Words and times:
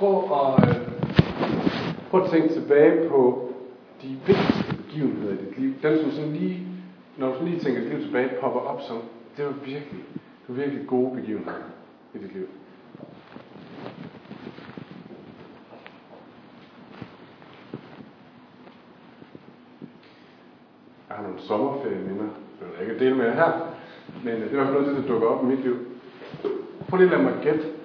Prøv 0.00 0.16
at, 0.16 0.68
øh, 0.68 0.76
prøv 2.10 2.22
at 2.24 2.30
tænke 2.30 2.54
tilbage 2.54 3.08
på 3.08 3.50
de 4.02 4.08
vigtigste 4.26 4.76
begivenheder 4.76 5.32
i 5.32 5.36
dit 5.36 5.58
liv. 5.58 5.72
Dem, 5.82 6.02
som 6.02 6.10
sådan 6.10 6.32
lige, 6.32 6.66
når 7.16 7.26
du 7.26 7.32
sådan 7.32 7.48
lige 7.48 7.60
tænker 7.60 7.80
dit 7.80 7.90
liv 7.90 8.02
tilbage, 8.02 8.30
popper 8.40 8.60
op 8.60 8.80
som, 8.82 8.96
det 9.36 9.44
var 9.44 9.52
virkelig, 9.52 10.04
det 10.14 10.48
var 10.48 10.54
virkelig 10.54 10.86
gode 10.86 11.14
begivenheder 11.16 11.58
i 12.14 12.18
dit 12.18 12.32
liv. 12.32 12.46
Jeg 21.08 21.16
har 21.16 21.22
nogle 21.22 21.40
sommerferieminder, 21.40 22.28
vil 22.60 22.68
jeg 22.80 22.88
ikke 22.88 23.04
dele 23.04 23.16
med 23.16 23.24
jer 23.24 23.34
her, 23.34 23.52
men 24.24 24.42
det 24.42 24.58
var 24.58 24.64
noget, 24.64 24.96
der 24.96 25.08
dukker 25.08 25.28
op 25.28 25.44
i 25.44 25.46
mit 25.46 25.60
liv. 25.60 25.76
Prøv 26.88 26.98
lige 26.98 27.12
at 27.12 27.18
lade 27.18 27.22
mig 27.22 27.34
gætte. 27.42 27.79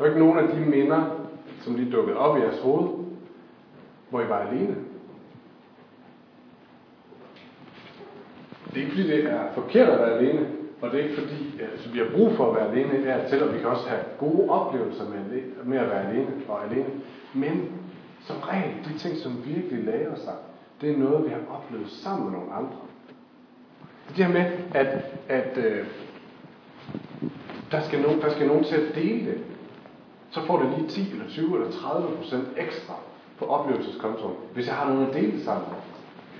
Der 0.00 0.06
var 0.06 0.14
ikke 0.14 0.26
nogen 0.26 0.38
af 0.38 0.56
de 0.56 0.60
minder, 0.60 1.26
som 1.60 1.74
lige 1.74 1.92
dukkede 1.92 2.16
op 2.16 2.36
i 2.36 2.40
jeres 2.40 2.60
hoved, 2.60 2.88
hvor 4.10 4.20
I 4.20 4.28
var 4.28 4.38
alene. 4.38 4.76
Det 8.66 8.76
er 8.76 8.80
ikke 8.80 8.90
fordi, 8.90 9.08
det 9.08 9.24
er 9.24 9.52
forkert 9.54 9.88
at 9.88 9.98
være 9.98 10.18
alene, 10.18 10.46
og 10.80 10.90
det 10.90 11.00
er 11.00 11.04
ikke 11.04 11.20
fordi, 11.20 11.60
altså, 11.72 11.88
vi 11.88 11.98
har 11.98 12.06
brug 12.14 12.32
for 12.32 12.50
at 12.50 12.56
være 12.56 12.70
alene 12.70 13.04
her 13.04 13.28
til, 13.28 13.42
og 13.42 13.54
vi 13.54 13.58
kan 13.58 13.68
også 13.68 13.88
have 13.88 14.02
gode 14.18 14.50
oplevelser 14.50 15.04
med, 15.08 15.42
med 15.64 15.78
at 15.78 15.90
være 15.90 16.08
alene 16.08 16.30
og 16.48 16.64
alene. 16.64 16.90
Men 17.34 17.72
som 18.20 18.36
regel, 18.36 18.74
de 18.88 18.98
ting, 18.98 19.16
som 19.16 19.32
virkelig 19.44 19.84
laver 19.84 20.16
sig, 20.16 20.34
det 20.80 20.90
er 20.90 20.98
noget, 20.98 21.24
vi 21.24 21.30
har 21.30 21.40
oplevet 21.56 21.90
sammen 21.90 22.30
med 22.30 22.38
nogle 22.38 22.52
andre. 22.52 22.76
Det 24.08 24.24
her 24.24 24.32
med, 24.32 24.44
at, 24.74 25.04
at 25.28 25.58
øh, 25.58 25.86
der, 27.72 27.80
skal 27.80 28.00
nogen, 28.00 28.20
der 28.20 28.30
skal 28.30 28.46
nogen 28.46 28.64
til 28.64 28.76
at 28.76 28.94
dele 28.94 29.30
det. 29.30 29.40
Så 30.30 30.40
får 30.46 30.58
det 30.58 30.78
lige 30.78 30.88
10 30.88 31.12
eller 31.12 31.28
20 31.28 31.56
eller 31.56 31.70
30 31.70 32.16
procent 32.16 32.48
ekstra 32.56 32.94
på 33.38 33.44
oplevelseskontoen, 33.44 34.34
hvis 34.54 34.66
jeg 34.66 34.74
har 34.74 34.88
nogen 34.88 35.08
at 35.08 35.14
dele 35.14 35.32
det 35.32 35.44
sammen 35.44 35.64
med. 35.68 35.78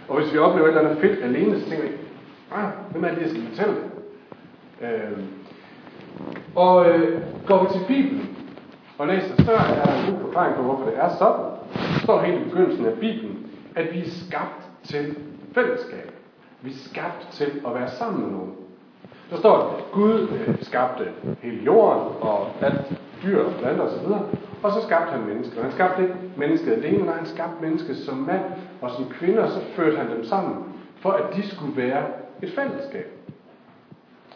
Og 0.09 0.21
hvis 0.21 0.33
vi 0.33 0.39
oplever 0.39 0.69
et 0.69 0.77
eller 0.77 0.91
andet 0.91 1.01
fedt 1.01 1.25
alene, 1.25 1.61
så 1.61 1.69
tænker 1.69 1.89
vi, 1.89 1.95
ah, 2.53 2.71
hvem 2.91 3.05
er 3.05 3.09
det, 3.09 3.21
jeg 3.21 3.31
skal 3.31 3.43
fortælle? 3.49 3.77
Øh, 4.81 5.19
og 6.55 6.89
øh, 6.89 7.23
går 7.47 7.63
vi 7.63 7.79
til 7.79 7.87
Bibelen 7.89 8.37
og 8.99 9.07
læser, 9.07 9.45
så 9.45 9.53
er 9.53 9.85
der 9.85 10.07
en 10.07 10.13
god 10.13 10.21
forklaring 10.21 10.57
på, 10.57 10.63
hvorfor 10.63 10.85
det 10.85 10.99
er 10.99 11.09
sådan. 11.19 11.45
Så 11.95 12.01
står 12.03 12.21
helt 12.21 12.41
i 12.41 12.45
begyndelsen 12.45 12.87
af 12.87 12.93
Bibelen, 12.93 13.47
at 13.77 13.95
vi 13.95 13.99
er 13.99 14.11
skabt 14.11 14.69
til 14.83 15.17
fællesskab. 15.55 16.13
Vi 16.63 16.71
er 16.71 16.75
skabt 16.75 17.29
til 17.33 17.61
at 17.67 17.75
være 17.75 17.91
sammen 17.91 18.23
med 18.23 18.31
nogen. 18.31 18.53
Der 19.31 19.37
står, 19.37 19.57
at 19.59 19.93
Gud 19.93 20.29
øh, 20.29 20.55
skabte 20.63 21.05
hele 21.43 21.65
jorden 21.65 22.13
og 22.21 22.49
alt 22.61 22.93
dyr 23.23 23.43
og 23.43 23.53
planter 23.53 23.83
osv. 23.83 24.07
Og 24.63 24.73
så 24.73 24.83
skabte 24.87 25.13
han 25.13 25.27
mennesket. 25.27 25.63
Han 25.63 25.73
skabte 25.73 26.03
ikke 26.03 26.15
mennesket 26.37 26.73
alene, 26.73 27.05
nej, 27.05 27.17
han 27.17 27.27
skabte 27.27 27.63
mennesket 27.63 27.97
som 27.97 28.17
mand 28.17 28.45
og 28.81 28.91
som 28.91 29.09
kvinde, 29.11 29.43
og 29.43 29.51
så 29.51 29.61
førte 29.77 29.97
han 29.97 30.11
dem 30.11 30.25
sammen, 30.25 30.65
for 31.01 31.11
at 31.11 31.37
de 31.37 31.49
skulle 31.49 31.77
være 31.77 32.05
et 32.43 32.53
fællesskab. 32.53 33.07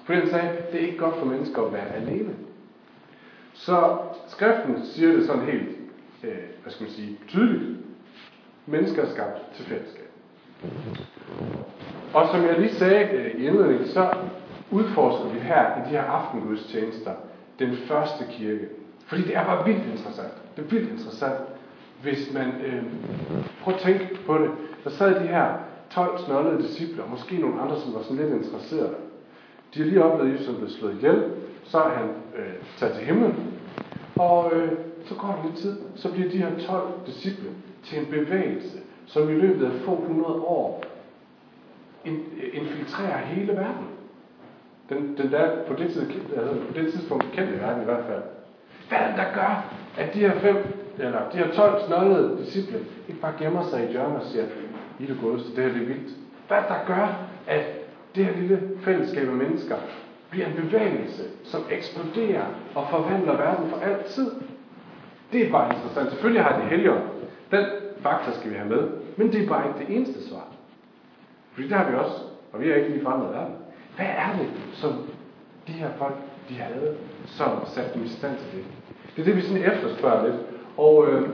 Fordi 0.05 0.18
han 0.18 0.28
sagde, 0.28 0.50
det 0.72 0.82
er 0.82 0.86
ikke 0.86 0.98
godt 0.98 1.16
for 1.16 1.27
mennesker 1.27 1.62
at 1.62 1.72
være 1.72 1.94
alene. 1.94 2.34
Så 3.55 3.96
skriften 4.28 4.84
siger 4.84 5.12
det 5.12 5.27
sådan 5.27 5.42
helt, 5.42 5.68
øh, 6.24 6.30
hvad 6.62 6.72
skal 6.72 6.84
man 6.84 6.92
sige, 6.92 7.18
tydeligt. 7.28 7.78
Mennesker 8.66 9.02
er 9.02 9.10
skabt 9.10 9.55
til 9.56 9.64
fællesskab. 9.64 10.10
Og 12.14 12.28
som 12.30 12.42
jeg 12.42 12.58
lige 12.58 12.74
sagde 12.74 13.05
øh, 13.05 13.40
i 13.40 13.46
indledningen, 13.46 13.88
så 13.88 14.10
udforsker 14.70 15.28
vi 15.28 15.38
her 15.38 15.77
i 15.77 15.80
de 15.84 15.90
her 15.90 16.02
aftengudstjenester 16.02 17.10
den 17.58 17.77
første 17.77 18.24
kirke. 18.30 18.69
Fordi 19.06 19.22
det 19.22 19.36
er 19.36 19.44
bare 19.44 19.66
vildt 19.66 19.86
interessant. 19.92 20.33
Det 20.56 20.64
er 20.64 20.69
vildt 20.69 20.91
interessant, 20.91 21.41
hvis 22.02 22.33
man 22.34 22.46
øh, 22.66 22.83
prøver 23.62 23.78
at 23.78 23.84
tænke 23.84 24.19
på 24.27 24.38
det. 24.38 24.50
Der 24.84 24.91
sad 24.91 25.20
de 25.20 25.27
her 25.27 25.55
12 25.91 26.19
snollede 26.19 26.62
disciple, 26.62 27.02
måske 27.11 27.36
nogle 27.36 27.61
andre, 27.61 27.80
som 27.80 27.95
var 27.95 28.02
sådan 28.02 28.17
lidt 28.17 28.45
interesserede. 28.45 28.95
De 29.74 29.79
har 29.79 29.86
lige 29.86 30.05
oplevet, 30.05 30.33
at 30.33 30.40
Jesus 30.40 30.55
er 30.55 30.56
blevet 30.58 30.73
slået 30.73 30.95
ihjel. 30.95 31.24
Så 31.64 31.79
er 31.79 31.89
han 31.89 32.08
øh, 32.36 32.52
taget 32.77 32.95
til 32.95 33.05
himlen. 33.05 33.52
Og 34.17 34.52
øh, 34.55 34.73
så 35.05 35.14
går 35.14 35.29
der 35.29 35.48
lidt 35.48 35.56
tid, 35.56 35.79
så 35.95 36.12
bliver 36.12 36.30
de 36.30 36.39
her 36.39 36.58
12 36.67 36.89
disciple 37.06 37.50
til 37.84 37.98
en 37.98 38.06
bevægelse, 38.06 38.79
som 39.06 39.30
i 39.30 39.34
løbet 39.34 39.67
af 39.67 39.73
få 39.84 39.95
hundrede 39.95 40.40
år 40.40 40.84
infiltrerer 42.52 43.18
hele 43.18 43.52
verden. 43.52 43.86
Den, 44.89 45.17
den 45.17 45.33
der 45.33 45.50
på 45.68 45.74
det, 45.74 45.92
tid, 45.92 46.02
altså 46.36 46.55
på 46.55 46.72
det 46.74 46.92
tidspunkt 46.92 47.24
kendte 47.33 47.61
verden 47.61 47.83
i 47.83 47.84
hvert 47.84 48.05
fald. 48.08 48.22
Hvad 48.89 48.98
er 48.98 49.06
det, 49.06 49.17
der 49.17 49.34
gør, 49.34 49.64
at 49.98 50.14
de 50.14 50.18
her 50.18 50.39
fem, 50.39 50.56
eller 50.98 51.30
de 51.33 51.36
her 51.36 51.52
12 51.52 51.83
snollede 51.86 52.39
disciple, 52.45 52.78
ikke 53.08 53.20
bare 53.20 53.33
gemmer 53.39 53.62
sig 53.62 53.89
i 53.89 53.92
hjørnet 53.92 54.17
og 54.17 54.27
siger, 54.27 54.44
I 54.98 55.06
det 55.06 55.17
godeste, 55.23 55.56
det 55.56 55.64
her 55.64 55.73
det 55.73 55.83
er 55.83 55.86
vildt. 55.86 56.11
Hvad 56.48 56.56
er 56.56 56.61
det, 56.61 56.70
der 56.70 56.94
gør, 56.94 57.27
at 57.46 57.64
det 58.14 58.24
her 58.24 58.36
lille 58.36 58.61
fællesskab 58.83 59.28
af 59.28 59.34
mennesker 59.34 59.77
bliver 60.30 60.46
en 60.46 60.56
bevægelse, 60.56 61.23
som 61.44 61.62
eksploderer 61.70 62.44
og 62.74 62.86
forvandler 62.90 63.36
verden 63.36 63.70
for 63.70 63.77
altid? 63.77 64.30
Det 65.33 65.46
er 65.46 65.50
bare 65.50 65.74
interessant. 65.74 66.11
Selvfølgelig 66.11 66.42
har 66.42 66.61
de 66.61 66.67
helger. 66.67 67.00
Den 67.50 67.64
faktor 68.00 68.33
skal 68.33 68.50
vi 68.50 68.56
have 68.56 68.68
med. 68.68 68.89
Men 69.17 69.33
det 69.33 69.44
er 69.44 69.48
bare 69.48 69.67
ikke 69.68 69.78
det 69.86 69.96
eneste 69.96 70.28
svar. 70.28 70.46
Fordi 71.52 71.68
det 71.68 71.77
har 71.77 71.90
vi 71.90 71.96
også. 71.96 72.17
Og 72.52 72.61
vi 72.61 72.68
har 72.68 72.74
ikke 72.74 72.89
lige 72.89 73.02
forandret 73.02 73.33
verden. 73.34 73.55
Hvad 73.96 74.06
er 74.06 74.38
det, 74.38 74.48
som 74.72 74.92
de 75.66 75.72
her 75.72 75.88
folk, 75.98 76.14
de 76.48 76.55
havde, 76.55 76.94
som 77.27 77.48
satte 77.66 77.90
dem 77.94 78.05
i 78.05 78.08
stand 78.08 78.36
til 78.36 78.58
det? 78.58 78.64
Det 79.16 79.22
er 79.22 79.27
det, 79.27 79.36
vi 79.36 79.40
sådan 79.40 79.72
efterspørger 79.72 80.27
lidt. 80.27 80.36
Og, 80.77 81.06
øh, 81.08 81.28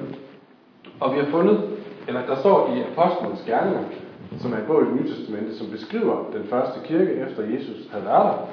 og 1.01 1.15
vi 1.15 1.19
har 1.19 1.27
fundet, 1.27 1.61
eller 2.09 2.27
der 2.27 2.37
står 2.37 2.75
i 2.75 2.83
Apostlenes 2.93 3.43
Gerninger, 3.47 3.83
som 4.39 4.53
er 4.53 4.57
en 4.57 4.67
bog 4.67 4.83
i 4.83 4.85
det 4.85 4.95
Nye 4.95 5.09
Testamente, 5.09 5.59
som 5.59 5.71
beskriver 5.71 6.25
den 6.33 6.45
første 6.45 6.81
kirke, 6.85 7.13
efter 7.13 7.43
Jesus 7.43 7.89
havde 7.91 8.05
været 8.05 8.25
der. 8.25 8.49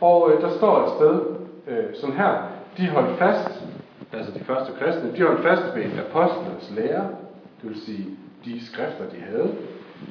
Og 0.00 0.30
øh, 0.30 0.40
der 0.40 0.50
står 0.50 0.84
et 0.84 0.90
sted, 0.96 1.20
øh, 1.68 1.94
sådan 1.94 2.16
her, 2.16 2.32
de 2.76 2.88
holdt 2.88 3.18
fast, 3.18 3.62
altså 4.12 4.32
de 4.38 4.44
første 4.44 4.72
kristne, 4.80 5.12
de 5.16 5.22
holdt 5.22 5.42
fast 5.42 5.76
ved 5.76 5.84
apostlenes 6.08 6.72
lære, 6.76 7.08
det 7.62 7.70
vil 7.70 7.80
sige 7.80 8.06
de 8.44 8.66
skrifter, 8.66 9.04
de 9.12 9.16
havde. 9.30 9.50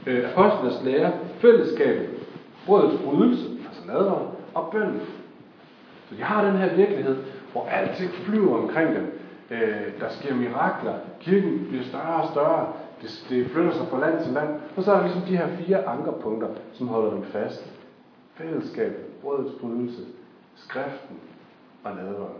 Øh, 0.07 0.31
apostlenes 0.31 0.81
lære, 0.83 1.11
fællesskabet, 1.39 2.09
brødets 2.65 3.01
brydelse, 3.03 3.49
altså 3.67 3.87
nadveren, 3.87 4.27
og 4.53 4.69
bønden. 4.71 5.01
Så 6.09 6.15
de 6.15 6.23
har 6.23 6.45
den 6.45 6.57
her 6.57 6.75
virkelighed, 6.75 7.23
hvor 7.51 7.65
alting 7.65 8.11
flyver 8.11 8.57
omkring 8.57 8.95
dem. 8.95 9.19
Øh, 9.51 9.99
der 9.99 10.09
sker 10.09 10.35
mirakler. 10.35 10.93
Kirken 11.19 11.65
bliver 11.69 11.83
større 11.83 12.23
og 12.23 12.29
større. 12.31 12.73
Det, 13.01 13.25
det 13.29 13.51
flytter 13.51 13.73
sig 13.73 13.87
fra 13.87 13.99
land 13.99 14.23
til 14.23 14.33
land. 14.33 14.49
Og 14.75 14.83
så 14.83 14.91
er 14.91 14.95
der 14.95 15.03
ligesom 15.03 15.21
de 15.21 15.37
her 15.37 15.47
fire 15.57 15.85
ankerpunkter, 15.85 16.47
som 16.73 16.87
holder 16.87 17.11
dem 17.11 17.23
fast. 17.23 17.73
Fællesskab, 18.35 18.95
brødets 19.21 19.53
brydelse, 19.61 20.01
skriften 20.55 21.19
og 21.83 21.95
nadveren. 21.95 22.33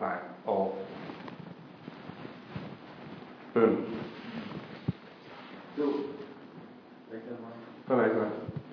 Nej, 0.00 0.16
og 0.46 0.78
bøn. 3.54 3.76
Jo. 5.78 5.84
Den 7.88 7.98
er 8.00 8.04
ikke 8.04 8.16
med. 8.16 8.26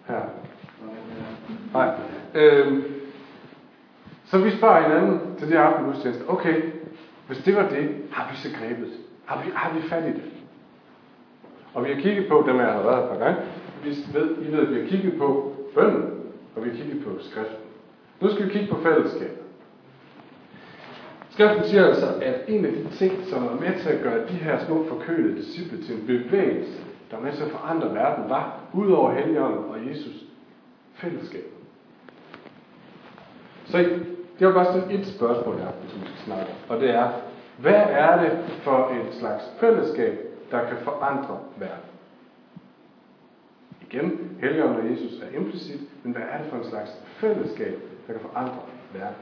Her. 0.08 0.22
Nej. 1.74 1.96
Øhm, 2.36 2.84
så 4.26 4.38
vi 4.38 4.52
spørger 4.52 4.82
hinanden 4.82 5.36
til 5.38 5.50
det 5.50 5.56
aften 5.56 5.86
gudstjeneste. 5.86 6.30
Okay, 6.30 6.62
hvis 7.28 7.38
det 7.38 7.56
var 7.56 7.70
det, 7.70 7.96
har 8.12 8.32
vi 8.32 8.38
så 8.38 8.48
grebet? 8.60 8.90
Har 9.26 9.44
vi, 9.44 9.50
har 9.54 9.74
vi 9.74 9.82
fat 9.82 10.04
i 10.04 10.12
det? 10.12 10.24
Og 11.74 11.86
vi 11.86 11.90
har 11.94 12.02
kigget 12.02 12.28
på, 12.28 12.44
dem 12.48 12.58
jeg 12.58 12.66
har 12.66 12.82
været 12.82 13.04
et 13.04 13.10
par 13.10 13.26
gange, 13.26 13.42
vi 13.84 13.90
ved, 14.14 14.38
I 14.42 14.52
ved, 14.52 14.60
at 14.60 14.74
vi 14.74 14.80
har 14.80 14.88
kigget 14.88 15.18
på 15.18 15.56
bønden, 15.76 16.12
og 16.56 16.64
vi 16.64 16.70
har 16.70 16.76
kigget 16.76 17.04
på 17.04 17.10
skriften. 17.20 17.58
Nu 18.22 18.30
skal 18.30 18.46
vi 18.46 18.52
kigge 18.52 18.74
på 18.74 18.82
fællesskabet. 18.82 19.38
Skriften 21.30 21.64
siger 21.64 21.86
altså, 21.86 22.14
at 22.22 22.42
en 22.48 22.66
af 22.66 22.72
de 22.72 22.88
ting, 22.92 23.14
som 23.26 23.44
er 23.44 23.60
med 23.60 23.80
til 23.80 23.90
at 23.90 24.04
gøre 24.04 24.28
de 24.28 24.34
her 24.34 24.66
små 24.66 24.86
forkølede 24.88 25.38
disciple 25.38 25.84
til 25.84 25.96
en 25.96 26.08
bevægelse, 26.08 26.80
der 27.12 27.18
er 27.18 27.22
med 27.22 27.34
til 27.34 27.44
at 27.44 27.52
forandre 27.52 27.94
verden, 27.94 28.30
var, 28.30 28.60
ud 28.74 28.92
over 28.92 29.14
Helligånden 29.14 29.66
og 29.70 29.90
Jesus, 29.90 30.26
fællesskab. 30.94 31.55
Så 33.66 33.78
det 34.40 34.48
var 34.48 34.54
bare 34.54 34.74
sådan 34.74 34.92
et 34.92 35.08
spørgsmål, 35.08 35.58
jeg 35.58 35.72
som 35.88 36.02
vi 36.02 36.06
skal 36.06 36.20
snakke 36.26 36.44
om. 36.44 36.50
Og 36.70 36.82
det 36.82 36.90
er, 36.90 37.12
hvad 37.58 37.84
er 37.90 38.24
det 38.24 38.40
for 38.64 38.90
et 38.90 39.14
slags 39.14 39.44
fællesskab, 39.60 40.20
der 40.52 40.68
kan 40.68 40.78
forandre 40.78 41.40
verden? 41.58 41.86
Igen, 43.82 44.38
Helligånden 44.42 44.82
og 44.82 44.92
Jesus 44.92 45.22
er 45.22 45.38
implicit, 45.38 45.80
men 46.04 46.14
hvad 46.14 46.24
er 46.32 46.38
det 46.38 46.48
for 46.50 46.58
en 46.58 46.70
slags 46.70 46.92
fællesskab, 47.18 47.80
der 48.08 48.14
kan 48.14 48.22
forandre 48.22 48.60
verden? 48.94 49.16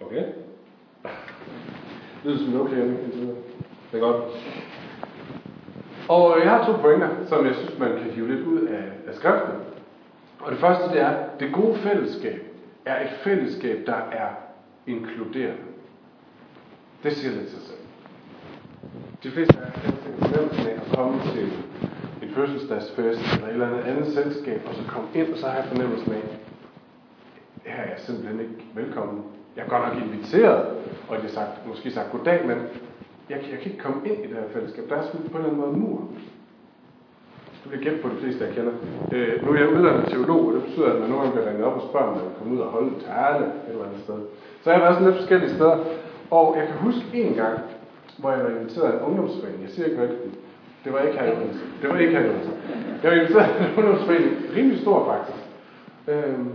Okay? 0.00 0.24
Lyder 2.24 2.38
som 2.38 2.60
okay 2.60 2.76
indtil 2.76 3.20
videre. 3.20 3.36
Det 3.92 3.96
er 3.96 4.00
godt. 4.00 4.24
Og 6.08 6.36
øh, 6.36 6.44
jeg 6.44 6.50
har 6.50 6.64
to 6.64 6.72
pointer, 6.72 7.08
som 7.26 7.46
jeg 7.46 7.54
synes, 7.54 7.78
man 7.78 7.90
kan 7.90 8.10
hive 8.10 8.28
lidt 8.34 8.46
ud 8.46 8.60
af, 8.62 8.84
af 9.08 9.14
skriften. 9.14 9.54
Og 10.40 10.52
det 10.52 10.60
første, 10.60 10.88
det 10.88 11.00
er, 11.00 11.14
det 11.40 11.52
gode 11.52 11.78
fællesskab 11.78 12.42
er 12.84 13.00
et 13.04 13.10
fællesskab, 13.10 13.86
der 13.86 13.96
er 14.12 14.28
inkluderende. 14.86 15.62
Det 17.02 17.12
siger 17.12 17.34
lidt 17.34 17.50
sig 17.50 17.60
selv. 17.60 17.78
De 19.22 19.30
fleste 19.30 19.58
af 19.58 19.62
jer 19.64 19.70
kan 19.80 19.92
fornemmelsen 20.18 20.66
af 20.66 20.72
at 20.72 20.96
komme 20.96 21.20
til 21.34 21.52
en 22.22 22.30
fødselsdagsfest 22.34 23.20
eller 23.34 23.46
et 23.46 23.52
eller 23.52 23.66
andet 23.66 23.82
andet 23.82 24.14
selskab, 24.14 24.60
og 24.68 24.74
så 24.74 24.80
komme 24.88 25.08
ind, 25.14 25.32
og 25.32 25.38
så 25.38 25.46
har 25.46 25.56
jeg 25.56 25.64
fornemmelsen 25.64 26.12
af, 26.12 26.22
her 27.64 27.82
er 27.82 27.88
jeg 27.88 27.98
simpelthen 27.98 28.40
ikke 28.40 28.64
velkommen. 28.74 29.24
Jeg 29.56 29.64
er 29.64 29.68
godt 29.68 29.94
nok 29.94 30.02
inviteret, 30.02 30.66
og 31.08 31.16
de 31.16 31.22
har 31.22 31.28
sagt, 31.28 31.66
måske 31.66 31.90
sagt 31.90 32.12
goddag, 32.12 32.46
men 32.46 32.58
jeg, 33.30 33.38
jeg 33.50 33.58
kan 33.60 33.70
ikke 33.70 33.82
komme 33.86 34.00
ind 34.08 34.18
i 34.24 34.26
det 34.28 34.36
her 34.36 34.48
fællesskab. 34.52 34.84
Der 34.88 34.96
er 34.96 35.02
sådan 35.02 35.30
på 35.30 35.38
en 35.38 35.44
eller 35.44 35.52
anden 35.52 35.60
måde 35.60 35.78
mur. 35.82 35.98
Det 37.62 37.68
bliver 37.70 37.84
gætte 37.84 38.02
på 38.02 38.08
de 38.08 38.20
fleste, 38.22 38.44
jeg 38.44 38.54
kender. 38.54 38.72
Øh, 39.12 39.44
nu 39.44 39.52
er 39.52 39.58
jeg 39.58 39.68
uddannet 39.68 40.08
teolog, 40.08 40.46
og 40.46 40.54
det 40.54 40.62
betyder, 40.62 40.92
at 40.92 41.00
man 41.00 41.08
nogle 41.10 41.22
gange 41.22 41.34
bliver 41.36 41.48
ringet 41.48 41.64
op 41.64 41.76
og 41.80 41.88
spørger, 41.88 42.06
om 42.06 42.14
man 42.16 42.24
vil 42.24 42.36
komme 42.38 42.54
ud 42.54 42.60
og 42.66 42.70
holde 42.70 42.88
en 42.88 43.00
tale 43.00 43.44
et 43.46 43.70
eller 43.72 43.84
andet 43.88 44.00
sted. 44.06 44.18
Så 44.62 44.70
jeg 44.70 44.78
har 44.78 44.84
været 44.84 44.94
sådan 44.94 45.08
lidt 45.08 45.20
forskellige 45.22 45.54
steder. 45.56 45.76
Og 46.30 46.46
jeg 46.58 46.64
kan 46.66 46.76
huske 46.76 47.22
en 47.22 47.34
gang, 47.34 47.56
hvor 48.18 48.30
jeg 48.32 48.44
var 48.44 48.50
inviteret 48.50 48.86
af 48.90 48.96
en 48.96 49.04
ungdomsforening. 49.08 49.62
Jeg 49.62 49.70
siger 49.70 49.86
ikke 49.86 49.98
hvad 49.98 50.08
det 50.84 50.92
var 50.92 51.00
ikke 51.00 51.18
her 51.18 51.26
i 51.26 51.36
Odense. 51.36 51.60
Det 51.80 51.90
var 51.90 51.98
ikke 51.98 52.12
her 52.12 52.24
i 52.24 52.28
Odense. 52.28 52.50
Jeg 53.02 53.10
var 53.10 53.16
inviteret 53.16 53.44
af 53.44 53.64
en 53.64 53.76
ungdomsforening, 53.78 54.32
rimelig 54.56 54.80
stor 54.80 54.98
faktisk. 55.12 55.44
Øhm, 56.12 56.48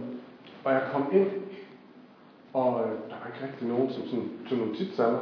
og 0.64 0.72
jeg 0.74 0.82
kom 0.94 1.06
ind, 1.12 1.28
og 2.54 2.70
øh, 2.84 2.92
der 3.10 3.16
var 3.20 3.28
ikke 3.32 3.42
rigtig 3.48 3.68
nogen, 3.68 3.90
som 3.90 4.04
sådan, 4.10 4.30
tog 4.50 4.58
nogle 4.58 4.76
tit 4.76 4.94
sammen. 4.96 5.22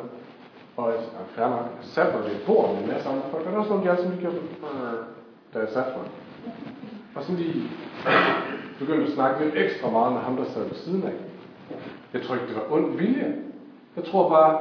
Og 0.82 0.92
jeg 0.92 1.00
fair 1.36 1.48
nok, 1.48 1.66
jeg 1.80 1.88
satte 1.96 2.12
mig 2.14 2.22
ved 2.26 2.32
et 2.32 2.46
bord 2.48 2.70
med 2.74 2.84
en 2.84 2.90
masse 2.92 3.10
andre 3.10 3.28
folk, 3.32 3.46
og 3.46 3.52
der 3.52 3.52
var 3.52 3.64
også 3.64 3.74
nogle 3.74 3.90
af 3.90 3.96
jer, 3.96 4.02
som 4.02 4.12
lige 4.12 4.22
gjorde 4.22 4.36
sådan, 4.36 4.50
da 5.54 5.60
jeg. 5.60 5.86
Og 7.16 7.24
så 7.24 7.32
lige 7.32 7.70
begyndte 8.80 9.06
at 9.08 9.14
snakke 9.18 9.44
lidt 9.44 9.56
ekstra 9.58 9.90
meget 9.90 10.14
med 10.14 10.22
ham, 10.22 10.36
der 10.38 10.46
sad 10.46 10.64
ved 10.64 10.76
siden 10.76 11.04
af. 11.04 11.16
Jeg 12.14 12.22
tror 12.22 12.36
ikke, 12.36 12.48
det 12.48 12.56
var 12.56 12.76
ond 12.76 12.98
vilje. 12.98 13.36
Jeg 13.96 14.04
tror 14.04 14.30
bare, 14.30 14.54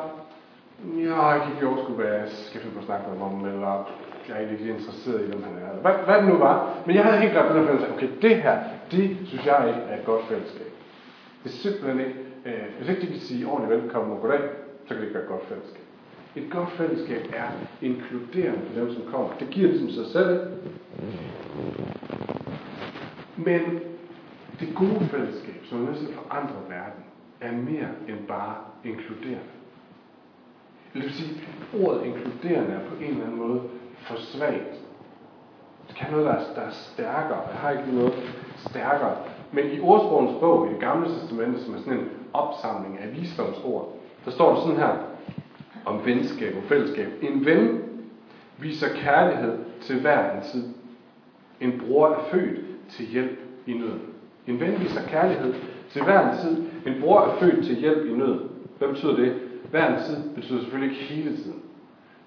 ja, 1.05 1.27
jeg 1.27 1.41
kan 1.43 1.53
ikke 1.53 1.69
overskue, 1.69 1.97
hvad 1.97 2.07
jeg 2.07 2.29
skal 2.29 2.61
finde 2.61 2.75
på 2.75 2.81
at 2.81 2.87
snakke 2.87 3.05
med 3.11 3.19
ham 3.19 3.35
om, 3.35 3.47
eller 3.47 3.89
jeg 4.29 4.37
er 4.37 4.41
ikke 4.41 4.65
lige 4.65 4.75
interesseret 4.77 5.21
i, 5.23 5.27
hvem 5.27 5.43
han 5.43 5.55
er. 5.63 5.81
Hvad, 5.85 5.93
hvad 6.05 6.17
det 6.21 6.29
nu 6.29 6.37
var. 6.39 6.57
Men 6.87 6.97
jeg 6.97 7.05
havde 7.05 7.19
helt 7.19 7.33
klart 7.33 7.49
den 7.49 7.61
her 7.61 7.67
følelse 7.67 7.93
okay, 7.95 8.09
det 8.23 8.37
her, 8.43 8.59
det 8.91 9.17
synes 9.25 9.47
jeg 9.47 9.65
ikke 9.69 9.81
er 9.91 9.99
et 9.99 10.05
godt 10.05 10.25
fællesskab. 10.25 10.73
Det 11.43 11.49
er 11.51 11.57
simpelthen 11.65 12.01
ikke, 12.01 12.17
øh, 12.47 12.65
hvis 12.79 12.89
ikke 12.89 13.03
de 13.03 13.07
kan 13.07 13.21
sige 13.21 13.47
ordentligt 13.47 13.83
velkommen 13.83 14.13
og 14.17 14.21
goddag, 14.23 14.41
så 14.87 14.89
kan 14.89 14.97
det 14.97 15.03
ikke 15.03 15.15
være 15.15 15.23
et 15.23 15.29
godt 15.29 15.45
fællesskab. 15.45 15.90
Et 16.37 16.51
godt 16.51 16.71
fællesskab 16.71 17.23
er 17.37 17.49
inkluderende 17.83 18.61
for 18.67 18.81
dem, 18.81 18.95
som 18.95 19.03
kommer. 19.13 19.29
Det 19.41 19.51
giver 19.51 19.69
ligesom 19.69 19.91
sig 19.91 20.07
selv. 20.07 20.53
Men 23.37 23.81
det 24.61 24.75
gode 24.75 25.09
fællesskab, 25.11 25.61
som 25.65 25.83
er 25.83 25.87
nødt 25.87 25.99
til 25.99 26.07
at 26.07 26.15
forandre 26.15 26.57
verden, 26.69 27.05
er 27.41 27.53
mere 27.53 27.89
end 28.09 28.27
bare 28.29 28.55
inkluderende. 28.85 29.51
Det 30.95 31.03
vil 31.03 31.13
sige, 31.13 31.31
at 31.31 31.81
ordet 31.81 32.05
inkluderende 32.05 32.73
er 32.73 32.89
på 32.89 32.95
en 32.95 33.11
eller 33.11 33.25
anden 33.25 33.39
måde 33.39 33.61
for 33.97 34.17
svagt. 34.17 34.75
Det 35.89 35.97
kan 35.97 36.11
noget, 36.11 36.27
der 36.27 36.33
er, 36.33 36.55
der 36.55 36.61
er 36.61 36.71
stærkere. 36.71 37.41
Jeg 37.53 37.59
har 37.59 37.71
ikke 37.71 37.95
noget 37.95 38.15
stærkere. 38.57 39.17
Men 39.53 39.71
i 39.71 39.81
ordsprogens 39.81 40.41
bog 40.41 40.67
i 40.67 40.73
det 40.73 40.81
gamle 40.81 41.09
testamente, 41.09 41.65
som 41.65 41.75
er 41.75 41.79
sådan 41.79 41.99
en 41.99 42.09
opsamling 42.33 42.99
af 42.99 43.17
visdomsord, 43.21 43.97
der 44.25 44.31
står 44.31 44.55
der 44.55 44.61
sådan 44.61 44.77
her 44.77 44.97
om 45.85 46.01
venskab 46.05 46.57
og 46.57 46.63
fællesskab. 46.63 47.09
En 47.23 47.47
ven 47.47 47.83
viser 48.59 48.89
kærlighed 48.95 49.59
til 49.81 50.01
hver 50.01 50.37
en 50.37 50.43
tid. 50.53 50.65
En 51.61 51.83
bror 51.87 52.09
er 52.09 52.25
født 52.31 52.61
til 52.89 53.07
hjælp 53.07 53.39
i 53.67 53.73
nød. 53.73 53.99
En 54.47 54.61
ven 54.61 54.81
viser 54.81 55.01
kærlighed 55.09 55.55
til 55.91 56.03
hver 56.03 56.31
en 56.31 56.39
tid. 56.39 56.65
En 56.87 57.01
bror 57.01 57.21
er 57.21 57.39
født 57.39 57.67
til 57.67 57.77
hjælp 57.77 58.07
i 58.07 58.13
nød. 58.13 58.41
Hvad 58.79 58.89
betyder 58.89 59.17
det? 59.17 59.35
Hver 59.71 59.97
en 59.97 60.03
tid 60.05 60.17
betyder 60.35 60.61
selvfølgelig 60.61 60.91
ikke 60.93 61.15
hele 61.15 61.37
tiden. 61.37 61.63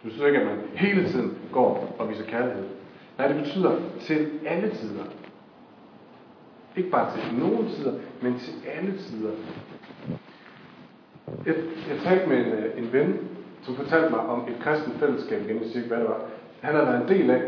Det 0.04 0.12
betyder 0.12 0.28
ikke, 0.28 0.40
at 0.40 0.46
man 0.46 0.58
hele 0.74 1.10
tiden 1.10 1.38
går 1.52 1.96
og 2.00 2.10
viser 2.10 2.24
kærlighed. 2.26 2.64
Nej, 3.18 3.28
det 3.28 3.44
betyder 3.44 3.76
til 4.00 4.28
alle 4.46 4.70
tider. 4.70 5.04
Ikke 6.76 6.90
bare 6.90 7.12
til 7.12 7.40
nogle 7.40 7.70
tider, 7.70 7.94
men 8.22 8.40
til 8.40 8.54
alle 8.76 8.98
tider. 8.98 9.32
Jeg, 11.46 11.56
jeg 11.90 11.98
talte 12.04 12.30
med 12.30 12.38
en, 12.38 12.52
øh, 12.52 12.78
en 12.78 12.94
ven, 12.94 13.20
som 13.64 13.76
fortalte 13.76 14.10
mig 14.10 14.20
om 14.20 14.40
et 14.48 14.56
kristent 14.64 15.00
fællesskab, 15.00 15.48
jeg 15.48 15.58
siger 15.64 15.78
ikke, 15.78 15.88
hvad 15.88 16.00
det 16.00 16.10
var. 16.10 16.20
Han 16.62 16.76
havde 16.76 16.88
været 16.88 17.02
en 17.02 17.08
del 17.08 17.30
af, 17.30 17.42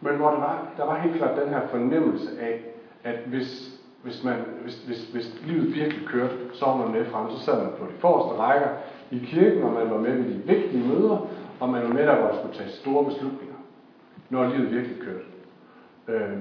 men 0.00 0.16
hvor 0.16 0.30
der 0.30 0.38
var, 0.38 0.66
der 0.76 0.84
var 0.84 0.98
helt 0.98 1.16
klart 1.16 1.40
den 1.44 1.48
her 1.48 1.66
fornemmelse 1.66 2.40
af, 2.40 2.60
at 3.04 3.18
hvis, 3.26 3.70
hvis, 4.02 4.24
man, 4.24 4.36
hvis, 4.62 4.84
hvis, 4.86 5.10
hvis 5.12 5.40
livet 5.46 5.74
virkelig 5.74 6.08
kørte, 6.08 6.34
så 6.52 6.64
var 6.64 6.76
man 6.76 6.92
med 6.92 7.04
frem, 7.04 7.30
så 7.30 7.44
sad 7.44 7.62
man 7.62 7.72
på 7.78 7.84
de 7.86 7.98
forreste 7.98 8.40
rækker 8.40 8.68
i 9.10 9.18
kirken, 9.18 9.62
og 9.62 9.72
man 9.72 9.90
var 9.90 9.98
med 9.98 10.12
ved 10.12 10.24
de 10.24 10.42
vigtige 10.46 10.88
møder, 10.88 11.26
og 11.60 11.68
man 11.68 11.82
var 11.82 11.88
med 11.88 12.06
der, 12.06 12.16
hvor 12.16 12.28
der 12.28 12.36
skulle 12.38 12.56
tage 12.56 12.70
store 12.70 13.04
beslutninger, 13.04 13.56
når 14.30 14.46
livet 14.46 14.72
virkelig 14.72 14.96
kørte. 15.00 15.24
Øh, 16.08 16.38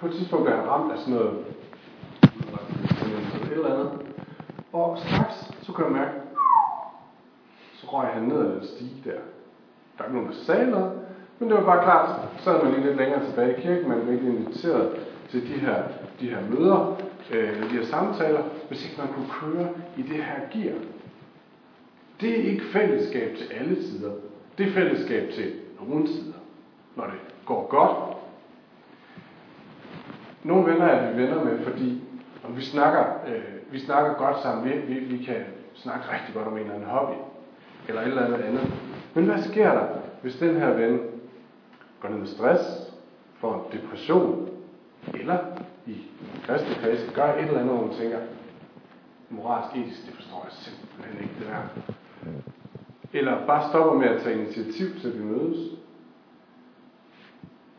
på 0.00 0.06
et 0.06 0.12
tidspunkt 0.12 0.48
er 0.48 0.56
han 0.56 0.68
ramt 0.68 0.92
af 0.92 0.98
sådan 0.98 1.14
noget, 1.14 1.44
et 3.44 3.52
eller 3.52 3.74
andet, 3.74 3.90
og 4.72 4.98
straks 4.98 5.50
så 5.62 5.72
kunne 5.72 5.86
jeg 5.86 5.92
mærke, 5.92 6.12
så 7.88 7.96
røg 7.96 8.06
han 8.06 8.22
ned 8.22 8.38
ad 8.38 8.52
den 8.52 8.64
stige 8.64 9.02
der. 9.04 9.10
Der 9.98 10.04
er 10.04 10.04
ikke 10.04 10.16
nogen, 10.16 10.28
der 10.28 10.44
sagde 10.44 10.70
noget, 10.70 10.92
men 11.38 11.48
det 11.48 11.56
var 11.56 11.64
bare 11.64 11.84
klart, 11.84 12.20
så 12.36 12.44
sad 12.44 12.62
man 12.62 12.72
lige 12.72 12.86
lidt 12.86 12.96
længere 12.96 13.24
tilbage 13.24 13.56
i 13.56 13.60
kirken, 13.60 13.88
man 13.88 14.00
blev 14.00 14.14
ikke 14.14 14.26
inviteret 14.26 14.96
til 15.30 15.42
de 15.42 15.58
her, 15.58 15.82
de 16.20 16.30
her 16.30 16.40
møder, 16.50 16.96
øh, 17.30 17.62
de 17.62 17.68
her 17.68 17.84
samtaler, 17.84 18.42
hvis 18.68 18.84
ikke 18.84 18.96
man 18.98 19.12
kunne 19.14 19.28
køre 19.40 19.68
i 19.96 20.02
det 20.02 20.24
her 20.24 20.40
gear. 20.52 20.78
Det 22.20 22.40
er 22.40 22.50
ikke 22.50 22.64
fællesskab 22.64 23.36
til 23.36 23.52
alle 23.52 23.74
tider. 23.74 24.12
Det 24.58 24.66
er 24.66 24.72
fællesskab 24.72 25.30
til 25.34 25.52
nogle 25.80 26.06
tider. 26.06 26.38
Når 26.96 27.04
det 27.04 27.20
går 27.46 27.66
godt. 27.68 28.16
Nogle 30.44 30.72
venner 30.72 30.86
er 30.86 31.12
vi 31.12 31.22
venner 31.22 31.44
med, 31.44 31.64
fordi 31.64 32.02
om 32.44 32.56
vi 32.56 32.62
snakker, 32.62 33.04
øh, 33.28 33.72
vi 33.72 33.80
snakker 33.80 34.14
godt 34.14 34.42
sammen. 34.42 34.64
Vi, 34.64 34.94
vi, 34.94 35.00
vi 35.00 35.24
kan 35.24 35.44
snakke 35.74 36.04
rigtig 36.12 36.34
godt 36.34 36.46
om 36.46 36.52
en 36.52 36.58
eller 36.58 36.74
anden 36.74 36.88
hobby. 36.88 37.14
Eller 37.88 38.00
et 38.00 38.08
eller 38.08 38.24
andet 38.24 38.40
andet. 38.40 38.72
Men 39.14 39.24
hvad 39.24 39.42
sker 39.42 39.72
der, 39.72 39.86
hvis 40.22 40.36
den 40.36 40.56
her 40.56 40.74
ven 40.74 41.00
går 42.00 42.08
ned 42.08 42.18
med 42.18 42.26
stress, 42.26 42.62
får 43.40 43.70
depression, 43.72 44.48
eller 45.14 45.38
i 45.86 45.96
kristne 46.46 46.74
kredse 46.74 47.12
gør 47.14 47.34
et 47.34 47.46
eller 47.46 47.60
andet, 47.60 47.74
hvor 47.74 47.86
man 47.86 47.96
tænker, 47.96 48.18
moralsk 49.30 49.76
etisk, 49.76 50.06
det 50.06 50.14
forstår 50.14 50.44
jeg 50.44 50.52
simpelthen 50.52 51.22
ikke 51.22 51.34
det 51.38 51.46
der. 51.46 51.92
Eller 53.12 53.46
bare 53.46 53.68
stopper 53.68 53.92
med 53.92 54.08
at 54.08 54.22
tage 54.22 54.42
initiativ 54.42 55.00
til, 55.00 55.08
at 55.08 55.18
vi 55.18 55.24
mødes. 55.24 55.70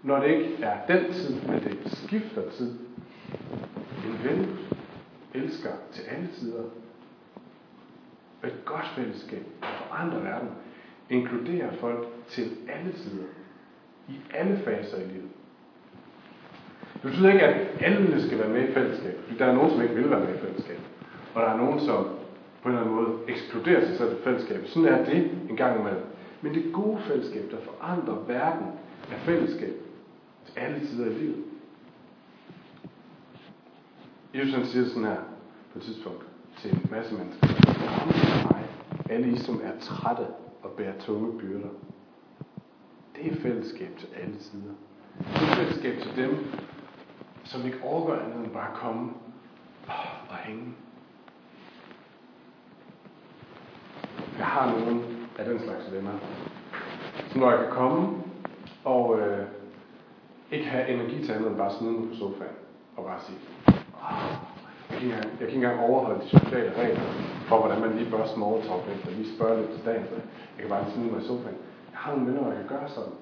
Når 0.03 0.19
det 0.19 0.27
ikke 0.27 0.63
er 0.63 0.85
den 0.87 1.13
tid, 1.13 1.41
men 1.41 1.63
det 1.63 1.77
skifter 1.85 2.49
tid. 2.49 2.79
En 4.05 4.19
ven 4.23 4.57
elsker 5.33 5.71
til 5.91 6.03
alle 6.03 6.27
tider. 6.39 6.63
Et 8.43 8.65
godt 8.65 8.87
fællesskab, 8.95 9.45
der 9.61 9.67
forandrer 9.87 10.19
verden, 10.19 10.49
inkluderer 11.09 11.73
folk 11.73 12.07
til 12.27 12.51
alle 12.67 12.91
tider. 12.91 13.23
I 14.07 14.19
alle 14.33 14.57
faser 14.57 14.97
i 14.97 15.07
livet. 15.07 15.29
Det 16.93 17.01
betyder 17.01 17.31
ikke, 17.31 17.45
at 17.45 17.67
alle 17.79 18.27
skal 18.27 18.39
være 18.39 18.49
med 18.49 18.69
i 18.69 18.73
fællesskab. 18.73 19.19
Fordi 19.23 19.37
der 19.37 19.45
er 19.45 19.53
nogen, 19.53 19.71
som 19.71 19.81
ikke 19.81 19.95
vil 19.95 20.09
være 20.09 20.19
med 20.19 20.35
i 20.35 20.37
fællesskab. 20.37 20.79
Og 21.35 21.41
der 21.41 21.47
er 21.47 21.57
nogen, 21.57 21.79
som 21.79 22.07
på 22.61 22.69
en 22.69 22.75
eller 22.75 22.85
anden 22.85 22.95
måde 22.95 23.17
ekskluderer 23.27 23.87
sig 23.87 23.97
selv 23.97 24.11
i 24.13 24.23
fællesskabet. 24.23 24.69
Sådan 24.69 24.89
er 24.89 25.05
det 25.05 25.31
en 25.49 25.55
gang 25.57 25.79
imellem. 25.79 26.03
Men 26.41 26.53
det 26.53 26.73
gode 26.73 27.01
fællesskab, 27.01 27.51
der 27.51 27.57
forandrer 27.57 28.23
verden, 28.27 28.67
er 29.11 29.17
fællesskab 29.17 29.73
til 30.45 30.59
alle 30.59 30.87
tider 30.87 31.05
i 31.05 31.13
livet. 31.13 31.43
Jesus 34.33 34.53
han 34.53 34.65
siger 34.65 34.85
sådan 34.85 35.03
her 35.03 35.17
på 35.73 35.79
et 35.79 35.85
tidspunkt 35.85 36.25
til 36.57 36.71
en 36.71 36.87
masse 36.91 37.13
mennesker. 37.15 37.68
Kom 37.97 38.09
til 38.13 38.47
mig, 38.51 38.65
alle 39.09 39.31
I, 39.31 39.37
som 39.37 39.61
er 39.63 39.79
trætte 39.79 40.27
og 40.63 40.69
bærer 40.77 40.99
tunge 40.99 41.39
byrder. 41.39 41.69
Det 43.15 43.31
er 43.31 43.41
fællesskab 43.41 43.97
til 43.97 44.07
alle 44.21 44.35
tider. 44.35 44.73
Det 45.17 45.49
er 45.49 45.55
fællesskab 45.55 46.01
til 46.01 46.15
dem, 46.15 46.45
som 47.43 47.65
ikke 47.65 47.77
overgår 47.83 48.15
andet 48.15 48.45
end 48.45 48.53
bare 48.53 48.67
at 48.71 48.77
komme 48.77 49.11
og 50.29 50.35
hænge. 50.35 50.73
Jeg 54.37 54.47
har 54.47 54.79
nogle 54.79 55.01
af 55.39 55.45
den 55.45 55.59
slags 55.59 55.91
venner, 55.91 56.11
som 57.31 57.39
når 57.39 57.51
jeg 57.51 57.59
kan 57.59 57.69
komme 57.71 58.09
og 58.83 59.19
øh, 59.19 59.45
ikke 60.51 60.65
have 60.65 60.87
energi 60.87 61.25
til 61.25 61.31
andet 61.31 61.47
end 61.47 61.57
bare 61.57 61.73
smide 61.73 61.93
mig 61.93 62.09
på 62.09 62.15
sofaen 62.15 62.55
og 62.97 63.03
bare 63.03 63.19
sige, 63.21 63.37
oh, 63.93 64.48
jeg, 64.89 64.97
kan 64.97 65.07
engang, 65.07 65.23
jeg 65.23 65.37
kan 65.37 65.47
ikke 65.47 65.55
engang 65.55 65.79
overholde 65.79 66.21
de 66.23 66.29
sociale 66.29 66.73
regler 66.81 67.01
for, 67.47 67.59
hvordan 67.59 67.81
man 67.81 67.95
lige 67.97 68.11
bør 68.11 68.25
small 68.25 68.61
talk 68.61 68.83
efter 68.95 69.09
lige 69.11 69.35
spørge 69.35 69.61
lidt 69.61 69.71
til 69.75 69.85
dagen. 69.85 70.05
Jeg 70.55 70.59
kan 70.59 70.69
bare 70.69 70.83
lige 70.83 70.93
smide 70.93 71.11
mig 71.11 71.21
i 71.21 71.27
sofaen. 71.27 71.57
Jeg 71.91 71.99
har 71.99 72.11
nogle 72.15 72.27
venner, 72.27 72.49
der 72.49 72.55
kan 72.55 72.67
gøre 72.67 72.89
sådan. 72.89 73.15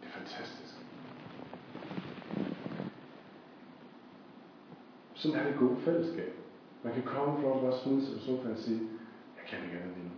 Det 0.00 0.06
er 0.08 0.14
fantastisk. 0.20 0.74
Sådan 5.14 5.40
er 5.40 5.44
det 5.44 5.58
gode 5.58 5.76
fællesskab. 5.84 6.32
Man 6.82 6.92
kan 6.94 7.02
komme 7.02 7.40
for 7.40 7.54
at 7.54 7.60
bare 7.60 7.78
smide 7.82 8.06
sig 8.06 8.14
på 8.14 8.20
sofaen 8.24 8.52
og 8.52 8.58
sige, 8.58 8.80
jeg 9.36 9.44
kan 9.48 9.58
ikke 9.64 9.76
andet 9.76 9.96
lige 9.96 10.04
nu. 10.04 10.14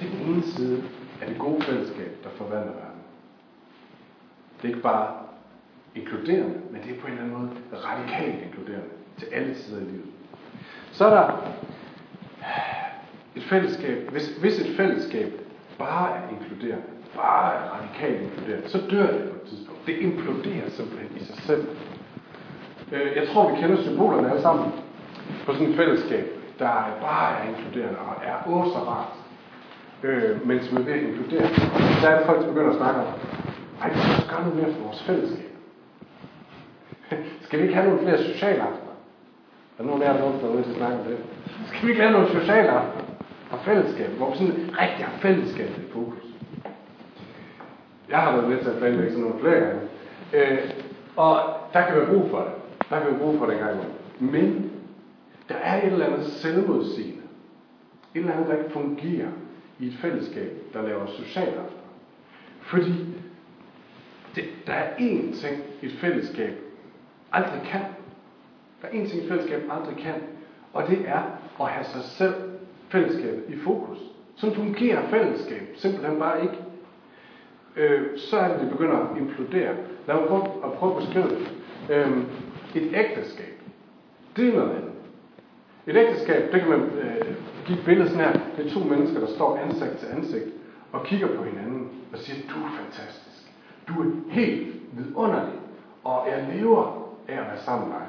Det 0.00 0.06
er 0.06 0.10
den 0.10 0.34
ene 0.34 0.42
side 0.42 0.82
af 1.20 1.26
det 1.28 1.38
gode 1.38 1.62
fællesskab, 1.62 2.18
der 2.24 2.30
forvandler 2.30 2.72
verden. 2.72 3.00
Det 4.62 4.69
er 4.69 4.69
ikke 4.80 4.88
bare 4.88 5.08
inkluderende, 5.94 6.54
men 6.70 6.82
det 6.82 6.90
er 6.96 7.00
på 7.00 7.06
en 7.06 7.12
eller 7.12 7.24
anden 7.24 7.38
måde 7.38 7.50
radikalt 7.88 8.42
inkluderende 8.46 8.88
til 9.18 9.26
alle 9.32 9.54
sider 9.54 9.80
i 9.80 9.84
livet. 9.84 10.06
Så 10.92 11.04
er 11.06 11.10
der 11.10 11.26
et 13.36 13.42
fællesskab, 13.42 14.10
hvis, 14.10 14.28
hvis 14.40 14.60
et 14.60 14.76
fællesskab 14.76 15.32
bare 15.78 16.16
er 16.16 16.20
inkluderende, 16.30 16.82
bare 17.16 17.54
er 17.54 17.60
radikalt 17.78 18.22
inkluderende, 18.22 18.68
så 18.68 18.78
dør 18.90 19.06
det 19.06 19.28
på 19.30 19.36
et 19.36 19.48
tidspunkt. 19.48 19.86
Det 19.86 19.98
imploderer 19.98 20.70
simpelthen 20.70 21.16
i 21.16 21.24
sig 21.24 21.36
selv. 21.36 21.66
Øh, 22.92 23.16
Jeg 23.16 23.28
tror, 23.28 23.50
vi 23.54 23.60
kender 23.60 23.82
symbolerne 23.82 24.30
alle 24.30 24.42
sammen 24.42 24.72
på 25.46 25.52
sådan 25.52 25.68
et 25.68 25.76
fællesskab, 25.76 26.26
der 26.58 26.72
bare 27.00 27.38
er 27.40 27.48
inkluderende 27.48 27.98
og 27.98 28.14
er 28.24 28.48
åh 28.48 28.64
så 28.66 28.78
rart, 28.78 29.12
øh, 30.02 30.46
men 30.46 30.62
som 30.62 30.76
er 30.76 30.82
ved 30.82 30.92
at 30.92 31.02
inkludere. 31.02 31.48
Der 32.02 32.08
er 32.08 32.16
det 32.18 32.26
folk, 32.26 32.40
der 32.40 32.46
begynder 32.46 32.70
at 32.70 32.76
snakke 32.76 33.00
om, 33.00 33.06
Nej, 33.80 33.88
vi 33.88 33.98
skal 33.98 34.14
også 34.16 34.28
gøre 34.30 34.42
noget 34.44 34.56
mere 34.56 34.74
for 34.74 34.82
vores 34.82 35.02
fællesskab. 35.02 35.50
skal 37.44 37.58
vi 37.58 37.62
ikke 37.62 37.74
have 37.74 37.88
nogle 37.88 38.02
flere 38.02 38.18
sociale 38.18 38.62
aftener? 38.62 38.94
Er 39.78 39.82
der 39.82 39.84
nogen 39.84 40.02
af 40.02 40.06
jer, 40.06 40.12
der 40.12 40.24
er 40.24 40.52
ude 40.52 40.62
til 40.62 40.70
at 40.70 40.76
snakke 40.76 40.98
om 40.98 41.04
det? 41.04 41.18
Skal 41.66 41.86
vi 41.86 41.88
ikke 41.88 42.02
have 42.02 42.12
nogle 42.12 42.40
sociale 42.40 42.70
aftener 42.70 43.04
og 43.50 43.58
fællesskab, 43.58 44.10
hvor 44.10 44.30
vi 44.30 44.36
sådan 44.36 44.74
rigtig 44.80 45.04
har 45.04 45.18
fællesskab 45.18 45.68
i 45.68 45.92
fokus? 45.92 46.24
Jeg 48.08 48.18
har 48.18 48.32
været 48.32 48.48
med 48.48 48.58
til 48.58 48.68
at 48.68 48.78
planlægge 48.78 49.10
sådan 49.10 49.24
nogle 49.24 49.40
flere 49.40 49.60
gange. 49.60 49.80
Øh, 50.32 50.70
og 51.16 51.40
der 51.72 51.86
kan 51.86 51.96
være 51.96 52.06
brug 52.06 52.30
for 52.30 52.38
det. 52.38 52.52
Der 52.90 52.98
kan 52.98 53.10
være 53.10 53.18
brug 53.18 53.38
for 53.38 53.46
det 53.46 53.54
engang 53.54 53.74
imellem. 54.20 54.32
Men 54.32 54.70
der 55.48 55.54
er 55.54 55.82
et 55.82 55.92
eller 55.92 56.06
andet 56.06 56.26
selvmodsigende. 56.26 57.22
Et 58.14 58.20
eller 58.20 58.32
andet, 58.32 58.48
der 58.48 58.56
ikke 58.56 58.70
fungerer 58.70 59.28
i 59.78 59.86
et 59.86 59.94
fællesskab, 60.00 60.50
der 60.72 60.82
laver 60.82 61.06
sociale 61.06 61.50
aften. 61.50 61.80
Fordi 62.60 62.94
det, 64.34 64.44
der 64.66 64.72
er 64.72 64.96
én 64.96 65.40
ting, 65.40 65.62
et 65.82 65.92
fællesskab 65.92 66.54
aldrig 67.32 67.60
kan. 67.64 67.80
Der 68.82 68.88
er 68.88 68.92
én 68.92 69.08
ting, 69.10 69.22
et 69.22 69.28
fællesskab 69.28 69.62
aldrig 69.70 69.96
kan. 69.96 70.14
Og 70.72 70.88
det 70.88 70.98
er 71.06 71.22
at 71.60 71.66
have 71.66 71.84
sig 71.84 72.02
selv, 72.02 72.34
fællesskabet, 72.88 73.44
i 73.48 73.56
fokus. 73.56 73.98
Så 74.36 74.54
fungerer 74.54 75.08
fællesskab 75.08 75.62
simpelthen 75.74 76.18
bare 76.18 76.42
ikke. 76.42 76.54
Øh, 77.76 78.18
så 78.18 78.38
er 78.38 78.48
det, 78.52 78.60
det 78.60 78.70
begynder 78.70 78.96
at 78.96 79.18
implodere. 79.18 79.74
Lad 80.06 80.14
mig 80.14 80.28
prøve 80.28 80.44
at, 80.64 80.72
prøve 80.72 80.96
at 80.96 81.02
beskrive 81.02 81.28
det. 81.28 81.52
Øh, 81.90 82.18
et 82.74 82.92
ægteskab, 82.94 83.54
det 84.36 84.48
er 84.48 84.52
noget 84.52 84.70
andet. 84.70 84.90
Et 85.86 85.96
ægteskab, 85.96 86.52
det 86.52 86.60
kan 86.60 86.70
man 86.70 86.80
øh, 86.80 87.34
give 87.66 87.78
et 87.78 87.84
billede 87.84 88.08
sådan 88.08 88.24
her. 88.24 88.32
Det 88.56 88.66
er 88.66 88.70
to 88.70 88.80
mennesker, 88.80 89.20
der 89.20 89.26
står 89.26 89.56
ansigt 89.56 89.96
til 89.98 90.06
ansigt 90.06 90.44
og 90.92 91.04
kigger 91.04 91.36
på 91.36 91.44
hinanden 91.44 91.88
og 92.12 92.18
siger, 92.18 92.48
du 92.54 92.60
er 92.64 92.70
fantastisk. 92.84 93.29
Du 93.88 94.02
er 94.02 94.12
helt 94.30 94.76
vidunderlig, 94.92 95.54
og 96.04 96.26
jeg 96.28 96.54
lever 96.54 97.08
af 97.28 97.34
at 97.34 97.46
være 97.46 97.58
sammen 97.58 97.88
med 97.88 97.96
dig. 97.96 98.06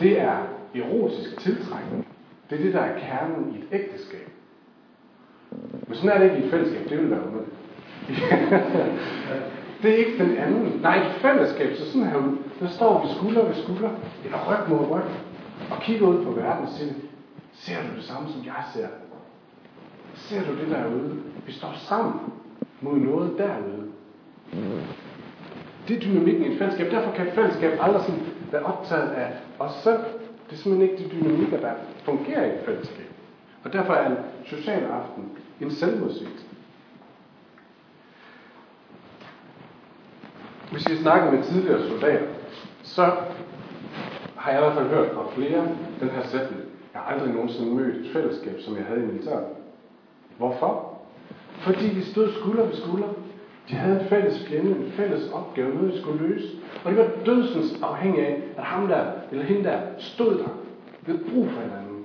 Det 0.00 0.20
er 0.20 0.36
erotisk 0.74 1.38
tiltrækning. 1.40 2.06
Det 2.50 2.58
er 2.58 2.62
det, 2.62 2.74
der 2.74 2.80
er 2.80 2.98
kernen 2.98 3.54
i 3.54 3.58
et 3.58 3.80
ægteskab. 3.80 4.28
Men 5.88 5.96
sådan 5.96 6.10
er 6.10 6.18
det 6.18 6.24
ikke 6.24 6.42
i 6.42 6.44
et 6.44 6.50
fællesskab. 6.50 6.88
Det 6.88 6.98
vil 6.98 7.10
være 7.10 7.26
underligt. 7.26 7.56
det 9.82 9.90
er 9.90 9.96
ikke 9.96 10.24
den 10.24 10.36
anden. 10.36 10.80
Nej, 10.82 10.96
et 10.96 11.12
fællesskab, 11.12 11.76
så 11.76 11.92
sådan 11.92 12.08
her. 12.08 12.36
Der 12.60 12.68
står 12.68 13.06
vi 13.06 13.14
skulder 13.14 13.44
ved 13.44 13.54
skulder, 13.54 13.90
eller 14.24 14.38
ryg 14.48 14.70
mod 14.70 14.90
ryg, 14.90 15.02
og 15.70 15.80
kigger 15.80 16.06
ud 16.06 16.24
på 16.24 16.30
verden 16.30 16.64
og 16.64 16.70
siger, 16.72 16.92
ser 17.52 17.76
du 17.76 17.96
det 17.96 18.04
samme, 18.04 18.28
som 18.28 18.44
jeg 18.44 18.64
ser? 18.74 18.86
Ser 20.14 20.40
du 20.44 20.56
det 20.56 20.68
derude? 20.70 21.22
Vi 21.46 21.52
står 21.52 21.72
sammen 21.76 22.20
mod 22.80 22.96
noget 22.96 23.38
derude. 23.38 23.92
Det 25.88 25.96
er 25.96 26.00
dynamikken 26.00 26.44
i 26.44 26.52
et 26.52 26.58
fællesskab. 26.58 26.90
Derfor 26.90 27.12
kan 27.12 27.26
et 27.26 27.32
fællesskab 27.32 27.78
aldrig 27.80 28.02
sådan 28.02 28.20
være 28.52 28.62
optaget 28.62 29.10
af 29.10 29.32
os 29.58 29.72
selv. 29.72 29.98
Det 30.50 30.58
er 30.58 30.62
simpelthen 30.62 30.90
ikke 30.90 31.04
de 31.04 31.10
dynamikker, 31.16 31.60
der 31.60 31.72
fungerer 32.04 32.44
i 32.44 32.48
et 32.48 32.60
fællesskab. 32.64 33.06
Og 33.64 33.72
derfor 33.72 33.92
er 33.92 34.10
en 34.10 34.16
social 34.46 34.84
aften 34.84 35.24
en 35.60 35.70
selvmodsigelse. 35.70 36.46
Hvis 40.70 40.88
jeg 40.88 40.98
snakker 40.98 41.30
med 41.30 41.42
tidligere 41.42 41.88
soldater, 41.88 42.26
så 42.82 43.12
har 44.36 44.50
jeg 44.52 44.60
i 44.60 44.64
hvert 44.64 44.74
fald 44.74 44.88
hørt 44.88 45.14
fra 45.14 45.30
flere 45.34 45.68
den 46.00 46.10
her 46.10 46.22
sætning. 46.22 46.62
Jeg 46.92 47.00
har 47.00 47.12
aldrig 47.12 47.34
nogensinde 47.34 47.74
mødt 47.74 47.96
et 47.96 48.12
fællesskab, 48.12 48.60
som 48.60 48.76
jeg 48.76 48.84
havde 48.84 49.02
i 49.02 49.06
militæret. 49.06 49.44
Hvorfor? 50.38 50.98
Fordi 51.52 51.86
vi 51.86 52.02
stod 52.02 52.32
skulder 52.32 52.64
ved 52.66 52.74
skulder. 52.74 53.08
De 53.68 53.74
havde 53.74 54.00
en 54.00 54.06
fælles 54.06 54.46
fjende, 54.48 54.70
en 54.70 54.92
fælles 54.92 55.30
opgave, 55.32 55.74
noget 55.74 55.92
de 55.92 56.00
skulle 56.00 56.28
løse. 56.28 56.48
Og 56.84 56.92
de 56.92 56.96
var 56.96 57.08
dødsens 57.26 57.82
afhængige 57.82 58.26
af, 58.26 58.42
at 58.56 58.64
ham 58.64 58.88
der, 58.88 59.04
eller 59.30 59.44
hende 59.44 59.64
der, 59.64 59.80
stod 59.98 60.38
der. 60.38 60.48
Vi 61.06 61.12
havde 61.12 61.24
brug 61.30 61.48
for 61.50 61.60
hinanden. 61.60 62.04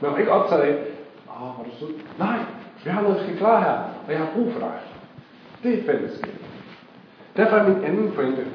Man 0.00 0.10
var 0.10 0.18
ikke 0.18 0.32
optaget 0.32 0.62
af, 0.62 0.84
åh, 1.28 1.54
hvor 1.54 1.64
du 1.64 1.70
sød. 1.78 1.88
Nej, 2.18 2.38
vi 2.84 2.90
har 2.90 3.02
noget, 3.02 3.16
vi 3.18 3.22
skal 3.22 3.36
klare 3.36 3.62
her, 3.62 3.78
og 4.06 4.12
jeg 4.12 4.18
har 4.18 4.30
brug 4.34 4.52
for 4.52 4.60
dig. 4.60 4.78
Det 5.62 5.78
er 5.78 5.92
fællesskab. 5.92 6.34
Derfor 7.36 7.56
er 7.56 7.68
min 7.68 7.84
anden 7.84 8.12
pointe. 8.12 8.46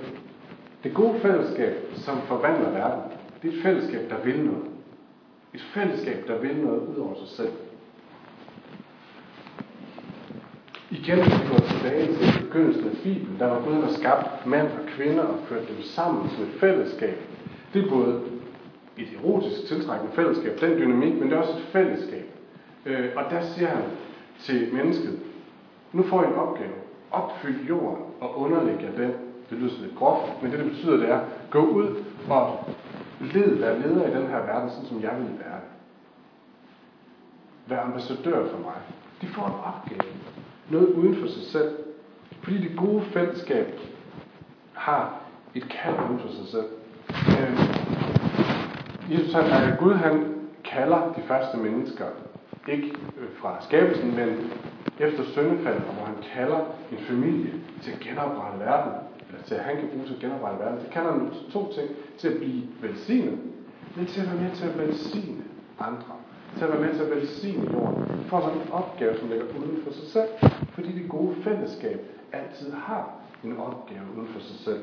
Det 0.84 0.94
gode 0.94 1.20
fællesskab, 1.20 1.74
som 1.96 2.22
forvandler 2.22 2.70
verden, 2.70 3.01
det 3.42 3.54
er 3.54 3.58
et 3.58 3.62
fællesskab, 3.63 4.10
der 4.10 4.16
vil 4.24 4.39
noget. 4.39 4.66
Et 5.54 5.62
fællesskab, 5.62 6.28
der 6.28 6.38
vil 6.38 6.58
noget 6.58 6.80
ud 6.80 6.96
over 6.96 7.16
sig 7.16 7.28
selv. 7.28 7.51
Igen, 10.91 11.17
vi 11.17 11.48
går 11.51 11.60
tilbage 11.60 12.08
til 12.15 12.43
begyndelsen 12.43 12.86
af 12.86 12.98
Bibelen, 13.03 13.39
der 13.39 13.48
var 13.48 13.62
Gud, 13.65 13.81
der 13.81 13.93
skabte 13.93 14.50
mand 14.50 14.67
og 14.67 14.86
kvinder 14.88 15.24
og 15.24 15.39
førte 15.48 15.67
dem 15.67 15.81
sammen 15.81 16.29
som 16.29 16.43
et 16.43 16.60
fællesskab. 16.60 17.17
Det 17.74 17.86
er 17.86 17.89
både 17.89 18.22
et 18.98 19.08
erotisk 19.24 19.67
tiltrækkende 19.67 20.13
fællesskab, 20.13 20.62
den 20.62 20.77
dynamik, 20.77 21.13
men 21.13 21.24
det 21.29 21.34
er 21.34 21.41
også 21.41 21.51
et 21.51 21.65
fællesskab. 21.72 22.25
Øh, 22.86 23.10
og 23.15 23.24
der 23.31 23.41
siger 23.41 23.67
han 23.67 23.84
til 24.39 24.74
mennesket, 24.74 25.19
nu 25.93 26.03
får 26.03 26.24
I 26.24 26.27
en 26.27 26.36
opgave. 26.36 26.74
Opfyld 27.12 27.67
jorden 27.67 28.03
og 28.22 28.39
underlæg 28.39 28.81
jer 28.81 28.91
den. 28.91 29.13
Det 29.50 29.58
lyder 29.58 29.69
sådan 29.69 29.86
lidt 29.86 29.98
groft, 29.98 30.43
men 30.43 30.51
det, 30.51 30.60
det 30.60 30.72
betyder, 30.72 30.98
det 30.98 31.10
er, 31.10 31.19
gå 31.50 31.60
ud 31.60 32.03
og 32.29 32.65
led, 33.22 33.55
vær 33.55 33.77
leder 33.77 34.08
i 34.08 34.22
den 34.22 34.27
her 34.27 34.46
verden, 34.46 34.69
sådan 34.69 34.86
som 34.86 35.01
jeg 35.01 35.15
vil 35.17 35.39
være. 35.39 35.60
Vær 37.67 37.81
ambassadør 37.81 38.48
for 38.51 38.58
mig. 38.58 38.75
De 39.22 39.27
får 39.27 39.46
en 39.46 39.53
opgave. 39.53 40.13
Noget 40.69 40.88
uden 40.88 41.15
for 41.15 41.27
sig 41.27 41.43
selv. 41.43 41.75
Fordi 42.43 42.57
det 42.57 42.77
gode 42.77 43.01
fællesskab 43.01 43.79
har 44.73 45.21
et 45.55 45.69
kald 45.69 45.95
uden 46.09 46.19
for 46.19 46.27
sig 46.27 46.47
selv. 46.47 46.67
Øh, 47.09 47.59
Jesus, 49.11 49.33
han, 49.33 49.45
er 49.45 49.75
Gud, 49.75 49.93
han 49.93 50.35
kalder 50.63 51.13
de 51.17 51.21
første 51.27 51.57
mennesker, 51.57 52.05
ikke 52.67 52.88
øh, 52.88 53.27
fra 53.41 53.57
skabelsen, 53.61 54.15
men 54.15 54.51
efter 54.99 55.23
syndefaldet, 55.23 55.81
hvor 55.81 56.05
han 56.05 56.15
kalder 56.33 56.59
en 56.91 56.97
familie 56.97 57.53
til 57.81 57.91
at 57.91 57.99
genoprette 57.99 58.59
verden, 58.59 58.93
eller 59.29 59.43
til 59.43 59.55
at 59.55 59.63
han 59.63 59.75
kan 59.75 59.89
bruge 59.89 60.05
til 60.05 60.13
at 60.13 60.19
genoprette 60.19 60.59
verden, 60.65 60.79
så 60.81 60.91
kalder 60.91 61.11
han 61.11 61.31
to 61.51 61.73
ting, 61.73 61.89
til 62.17 62.27
at 62.27 62.38
blive 62.38 62.63
velsignet, 62.81 63.39
men 63.95 64.05
til 64.05 64.21
at 64.21 64.27
være 64.27 64.41
med 64.41 64.51
til 64.55 64.65
at 64.65 64.77
velsigne 64.77 65.43
andre, 65.79 66.18
til 66.58 66.63
at 66.65 66.72
være 66.72 66.82
med 66.82 66.94
til 66.94 67.03
at 67.03 67.15
velsigne 67.15 67.74
jorden, 67.74 68.25
får 68.27 68.41
sådan 68.41 68.62
en 68.62 68.72
opgave, 68.72 69.18
som 69.18 69.29
ligger 69.29 69.46
uden 69.46 69.82
for 69.84 69.91
sig 69.91 70.08
selv, 70.08 70.29
fordi 70.72 70.91
det 71.01 71.10
gode 71.10 71.36
fællesskab 71.44 72.00
altid 72.32 72.72
har 72.74 73.12
en 73.44 73.58
opgave 73.58 74.01
uden 74.18 74.27
for 74.27 74.39
sig 74.39 74.56
selv. 74.60 74.82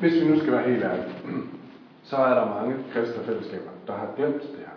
Hvis 0.00 0.22
vi 0.22 0.28
nu 0.28 0.38
skal 0.38 0.52
være 0.52 0.70
helt 0.70 0.84
ærlige, 0.84 1.14
så 2.10 2.16
er 2.16 2.34
der 2.34 2.60
mange 2.60 2.76
kristne 2.92 3.24
fællesskaber, 3.24 3.70
der 3.86 3.92
har 3.92 4.08
glemt 4.16 4.42
det 4.42 4.58
her. 4.58 4.76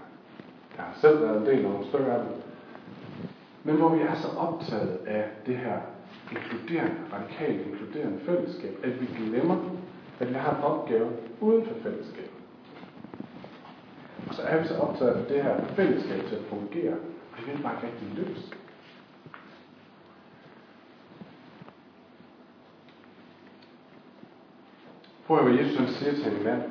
Jeg 0.77 0.85
har 0.85 0.95
selv 1.01 1.21
været 1.21 1.37
en 1.37 1.45
del 1.45 1.65
af 1.65 1.71
nogle 1.71 1.85
stykker 1.85 2.13
af 2.13 2.19
dem. 2.19 2.31
Men 3.63 3.75
hvor 3.75 3.89
vi 3.95 4.01
er 4.01 4.15
så 4.15 4.27
optaget 4.37 4.99
af 5.07 5.25
det 5.45 5.57
her 5.57 5.77
inkluderende, 6.31 6.95
radikalt 7.13 7.67
inkluderende 7.67 8.19
fællesskab, 8.25 8.77
at 8.83 9.01
vi 9.01 9.07
glemmer, 9.17 9.57
at 10.23 10.29
vi 10.29 10.33
har 10.33 10.57
en 10.57 10.63
opgave 10.63 11.09
uden 11.41 11.65
for 11.65 11.73
fællesskabet. 11.83 12.29
Og 14.27 14.35
så 14.35 14.41
er 14.41 14.61
vi 14.61 14.67
så 14.67 14.77
optaget 14.77 15.11
af 15.11 15.25
det 15.25 15.43
her 15.43 15.65
fællesskab 15.75 16.25
til 16.27 16.35
at 16.35 16.41
fungere, 16.49 16.93
og 17.31 17.37
det 17.37 17.47
vil 17.47 17.63
bare 17.63 17.73
ikke 17.75 17.87
rigtig 17.87 18.07
lykkes. 18.17 18.49
Prøv 25.27 25.37
at 25.37 25.43
hvad 25.43 25.53
Jesus 25.53 25.77
han 25.77 25.87
siger 25.87 26.13
til 26.13 26.37
en 26.37 26.43
mand, 26.43 26.61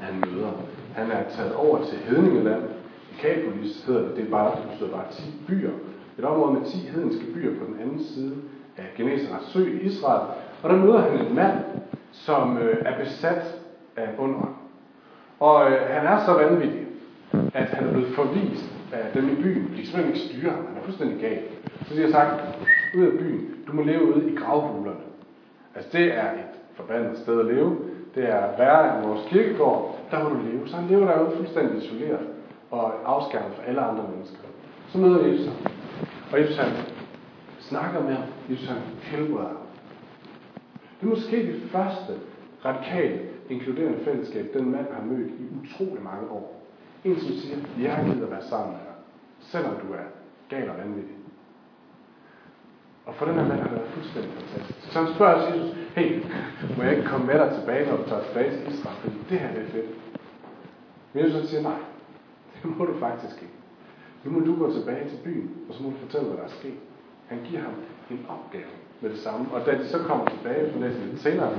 han 0.00 0.24
møder. 0.26 0.52
Han 0.94 1.10
er 1.10 1.30
taget 1.30 1.54
over 1.54 1.84
til 1.84 1.98
Hedningeland. 1.98 2.62
Kapolis 3.20 3.84
hedder 3.84 4.08
det. 4.08 4.16
Det 4.16 4.26
er 4.26 4.30
bare, 4.30 4.56
det 4.60 4.70
betyder 4.70 4.90
bare 4.90 5.12
10 5.12 5.22
byer. 5.46 5.72
Et 6.18 6.24
område 6.24 6.52
med 6.52 6.70
10 6.70 6.78
hedenske 6.78 7.32
byer 7.34 7.58
på 7.58 7.64
den 7.66 7.80
anden 7.80 8.04
side 8.04 8.36
af 8.76 8.84
Genesarets 8.96 9.52
sø 9.52 9.66
i 9.66 9.80
Israel. 9.80 10.28
Og 10.62 10.70
der 10.70 10.76
møder 10.76 11.00
han 11.00 11.26
en 11.26 11.34
mand, 11.34 11.58
som 12.12 12.58
øh, 12.58 12.76
er 12.84 13.04
besat 13.04 13.54
af 13.96 14.08
en. 14.24 14.36
Og 15.40 15.70
øh, 15.70 15.80
han 15.88 16.06
er 16.06 16.24
så 16.24 16.32
vanvittig, 16.32 16.86
at 17.54 17.68
han 17.68 17.86
er 17.86 17.92
blevet 17.92 18.14
forvist 18.14 18.64
af 18.92 19.12
dem 19.14 19.28
i 19.28 19.42
byen. 19.42 19.62
De 19.70 19.76
kan 19.76 19.86
simpelthen 19.86 20.14
ikke 20.14 20.28
styre 20.28 20.50
ham. 20.50 20.66
Han 20.66 20.76
er 20.76 20.84
fuldstændig 20.84 21.20
gal. 21.20 21.42
Så 21.88 21.94
de 21.94 22.02
har 22.02 22.10
sagt, 22.10 22.34
ud 22.94 23.02
af 23.02 23.12
byen, 23.12 23.50
du 23.66 23.72
må 23.72 23.82
leve 23.82 24.14
ude 24.14 24.32
i 24.32 24.36
gravhulerne. 24.36 25.00
Altså 25.74 25.98
det 25.98 26.14
er 26.14 26.32
et 26.32 26.54
forbandet 26.74 27.18
sted 27.18 27.40
at 27.40 27.46
leve. 27.46 27.78
Det 28.14 28.28
er 28.28 28.56
værre 28.58 28.98
end 28.98 29.06
vores 29.06 29.26
kirkegård. 29.28 29.98
Der 30.10 30.22
må 30.22 30.28
du 30.28 30.36
leve. 30.52 30.68
Så 30.68 30.76
han 30.76 30.88
lever 30.88 31.06
derude 31.06 31.36
fuldstændig 31.36 31.84
isoleret 31.84 32.26
og 32.70 32.92
afskærmet 33.04 33.52
fra 33.56 33.62
alle 33.66 33.80
andre 33.80 34.04
mennesker. 34.14 34.38
Så 34.88 34.98
møder 34.98 35.26
Jesus 35.26 35.46
ham. 35.46 35.56
Og 36.32 36.40
Jesus 36.40 36.56
han 36.56 36.72
snakker 37.60 38.02
med 38.02 38.14
ham. 38.14 38.24
Jesus 38.50 38.68
han 38.68 38.78
helbreder 39.02 39.48
ham. 39.48 39.67
Det 41.00 41.06
er 41.06 41.10
måske 41.10 41.36
det 41.36 41.62
første 41.70 42.12
radikale, 42.64 43.20
inkluderende 43.48 43.98
fællesskab, 44.04 44.54
den 44.54 44.70
mand 44.70 44.86
har 44.92 45.04
mødt 45.04 45.30
i 45.30 45.44
utrolig 45.60 46.02
mange 46.02 46.30
år. 46.30 46.66
En, 47.04 47.20
som 47.20 47.30
siger, 47.30 47.56
jeg 47.80 48.04
gider 48.06 48.24
at 48.24 48.30
være 48.30 48.42
sammen 48.42 48.72
med 48.72 48.80
dig, 48.80 48.94
selvom 49.40 49.74
du 49.74 49.92
er 49.92 50.06
gal 50.48 50.70
og 50.70 50.78
vanvittig. 50.78 51.14
Og 53.06 53.14
for 53.14 53.26
den 53.26 53.34
her 53.34 53.48
mand 53.48 53.60
har 53.60 53.68
det 53.68 53.76
været 53.76 53.90
fuldstændig 53.90 54.32
fantastisk. 54.32 54.92
Så 54.92 54.98
han 55.02 55.14
spørger 55.14 55.54
Jesus, 55.54 55.76
hey, 55.94 56.22
må 56.76 56.82
jeg 56.82 56.96
ikke 56.96 57.08
komme 57.08 57.26
med 57.26 57.34
dig 57.34 57.50
tilbage, 57.58 57.90
når 57.90 57.96
du 57.96 58.08
tager 58.08 58.24
tilbage 58.24 58.50
til 58.50 58.74
Israel? 58.74 58.96
Fordi 59.00 59.16
det 59.30 59.38
her 59.38 59.52
det 59.54 59.62
er 59.62 59.66
fedt. 59.66 59.90
Men 61.12 61.24
Jesus 61.24 61.48
siger, 61.48 61.62
nej, 61.62 61.78
det 62.62 62.78
må 62.78 62.84
du 62.84 62.98
faktisk 62.98 63.42
ikke. 63.42 63.54
Nu 64.24 64.30
må 64.30 64.40
du 64.46 64.56
gå 64.56 64.72
tilbage 64.72 65.08
til 65.08 65.18
byen, 65.24 65.50
og 65.68 65.74
så 65.74 65.82
må 65.82 65.90
du 65.90 65.96
fortælle, 65.96 66.26
hvad 66.26 66.36
der 66.36 66.44
er 66.44 66.48
sket. 66.60 66.78
Han 67.26 67.38
giver 67.44 67.60
ham 67.60 67.74
en 68.10 68.26
opgave 68.28 68.72
med 69.00 69.10
det 69.10 69.18
samme. 69.18 69.46
Og 69.52 69.66
da 69.66 69.70
de 69.70 69.88
så 69.88 69.98
kommer 69.98 70.28
tilbage, 70.28 70.72
for 70.72 70.80
næsten 70.80 71.08
lidt 71.08 71.20
senere, 71.20 71.50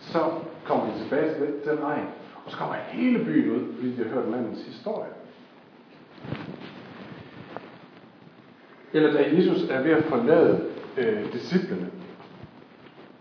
så 0.00 0.18
kommer 0.64 0.84
de 0.86 0.98
tilbage 1.02 1.34
til 1.34 1.72
den 1.72 1.82
egen. 1.82 2.06
Og 2.44 2.50
så 2.50 2.56
kommer 2.56 2.74
hele 2.74 3.24
byen 3.24 3.50
ud, 3.50 3.74
fordi 3.74 3.96
de 3.96 4.04
har 4.04 4.14
hørt 4.14 4.28
mandens 4.28 4.64
historie. 4.66 5.10
Eller 8.92 9.12
da 9.12 9.36
Jesus 9.36 9.70
er 9.70 9.82
ved 9.82 9.90
at 9.90 10.04
forlade 10.04 10.64
øh, 10.96 11.32
disciplene, 11.32 11.90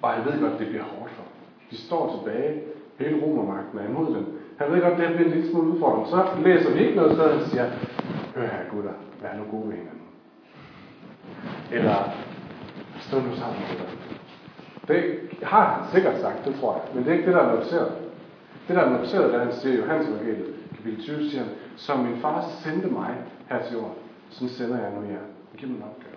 og 0.01 0.10
han 0.10 0.25
ved 0.25 0.41
godt, 0.41 0.60
det 0.60 0.67
bliver 0.67 0.84
hårdt 0.84 1.12
for. 1.12 1.24
De 1.72 1.77
står 1.77 2.24
tilbage, 2.24 2.62
hele 3.00 3.22
romermagten 3.24 3.79
er 3.79 3.89
imod 3.89 4.15
dem. 4.15 4.25
Han 4.58 4.72
ved 4.72 4.82
godt, 4.82 4.98
det 4.98 5.15
bliver 5.15 5.29
en 5.29 5.34
lille 5.34 5.51
smule 5.51 5.67
udfordrende. 5.67 6.10
Så 6.10 6.27
læser 6.44 6.74
vi 6.74 6.79
ikke 6.79 6.96
noget 6.96 7.12
sted, 7.12 7.32
han 7.32 7.46
siger, 7.50 7.65
hør 8.36 8.41
her 8.41 8.70
gutter, 8.72 8.94
vær 9.22 9.38
nu 9.38 9.44
gode 9.51 9.67
ved 9.67 9.75
hinanden. 9.77 10.01
Eller, 11.72 12.12
stå 13.08 13.16
nu 13.20 13.36
sammen 13.36 13.60
med 13.70 13.78
dig. 13.82 13.90
Det 14.88 15.00
har 15.44 15.66
han 15.74 15.92
sikkert 15.94 16.22
sagt, 16.22 16.46
det 16.46 16.56
tror 16.60 16.74
jeg. 16.74 16.84
Men 16.94 17.04
det 17.04 17.10
er 17.10 17.18
ikke 17.18 17.26
det, 17.26 17.36
der 17.36 17.42
er 17.42 17.56
noteret. 17.56 17.92
Det, 18.68 18.76
der 18.76 18.82
er 18.82 18.98
noteret, 18.98 19.34
da 19.34 19.38
han 19.40 19.54
siger 19.54 19.74
i 19.74 19.78
Johannes 19.78 20.08
evangeliet, 20.08 20.54
kapitel 20.76 21.04
20, 21.04 21.30
siger 21.30 21.44
han, 21.44 21.52
som 21.76 22.00
min 22.00 22.18
far 22.22 22.46
sendte 22.64 22.88
mig 22.88 23.16
her 23.50 23.64
til 23.64 23.74
jorden, 23.74 23.98
så 24.30 24.50
sender 24.50 24.78
jeg 24.84 24.92
nu 24.92 25.02
jer. 25.12 25.26
Giv 25.58 25.70
mig 25.70 25.78
en 25.78 25.84
opgave. 25.84 26.16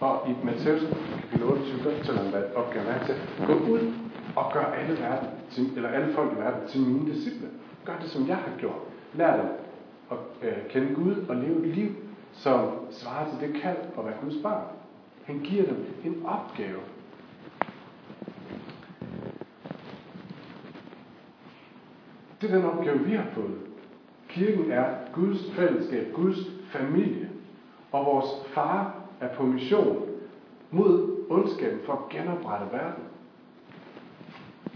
Og 0.00 0.30
i 0.30 0.46
Matteus 0.46 0.80
kapitel 1.22 1.46
28, 1.46 1.90
der 1.90 1.96
fortæller 1.96 2.22
han, 2.22 2.30
hvad 2.30 2.42
opgaven 2.54 2.88
er 2.88 3.06
til. 3.06 3.14
Gå 3.46 3.52
ud 3.52 3.92
og 4.36 4.52
gør 4.52 4.64
alle, 4.64 5.00
verden 5.00 5.28
til, 5.50 5.76
eller 5.76 5.88
alle 5.88 6.14
folk 6.14 6.32
i 6.32 6.40
verden 6.40 6.68
til 6.68 6.80
mine 6.80 7.12
disciple. 7.12 7.48
Gør 7.84 7.92
det, 8.02 8.10
som 8.10 8.28
jeg 8.28 8.36
har 8.36 8.52
gjort. 8.58 8.80
Lær 9.14 9.36
dem 9.36 9.46
at 10.10 10.48
øh, 10.48 10.56
kende 10.70 10.94
Gud 10.94 11.14
og 11.28 11.36
leve 11.36 11.66
et 11.66 11.74
liv, 11.74 11.90
som 12.32 12.70
svarer 12.90 13.28
til 13.28 13.48
det 13.48 13.62
kald 13.62 13.76
at 13.98 14.04
være 14.04 14.14
Guds 14.22 14.42
barn. 14.42 14.64
Han 15.24 15.40
giver 15.40 15.64
dem 15.64 15.86
en 16.04 16.26
opgave. 16.26 16.80
Det 22.40 22.50
er 22.50 22.56
den 22.56 22.64
opgave, 22.64 22.98
vi 22.98 23.14
har 23.14 23.26
fået. 23.34 23.58
Kirken 24.28 24.70
er 24.70 24.84
Guds 25.12 25.50
fællesskab, 25.56 26.12
Guds 26.12 26.36
familie. 26.72 27.30
Og 27.92 28.06
vores 28.06 28.26
far 28.54 28.94
er 29.20 29.28
på 29.28 29.42
mission 29.42 30.06
mod 30.70 31.24
ondskaben 31.30 31.78
for 31.86 31.92
at 31.92 32.08
genoprette 32.10 32.66
verden. 32.72 33.04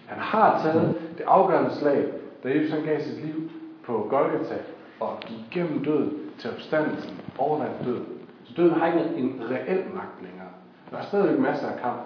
Han 0.07 0.19
har 0.19 0.63
taget 0.63 1.01
det 1.19 1.25
afgørende 1.25 1.75
slag, 1.75 2.13
da 2.43 2.49
Jesus 2.49 2.71
han 2.71 2.83
gav 2.83 3.01
sit 3.01 3.25
liv 3.25 3.51
på 3.85 4.07
Golgata 4.11 4.59
og 5.01 5.21
gik 5.21 5.45
gennem 5.51 5.85
døden 5.85 6.13
til 6.39 6.51
opstandelsen, 6.51 7.21
overvandt 7.39 7.85
døden. 7.85 8.18
Døden 8.59 8.75
har 8.75 8.87
ikke 8.87 9.19
en 9.19 9.43
reel 9.51 9.85
magt 9.95 10.23
længere. 10.23 10.49
Der 10.91 10.97
er 10.97 11.05
stadigvæk 11.05 11.39
masser 11.39 11.69
af 11.69 11.81
kamp. 11.81 12.01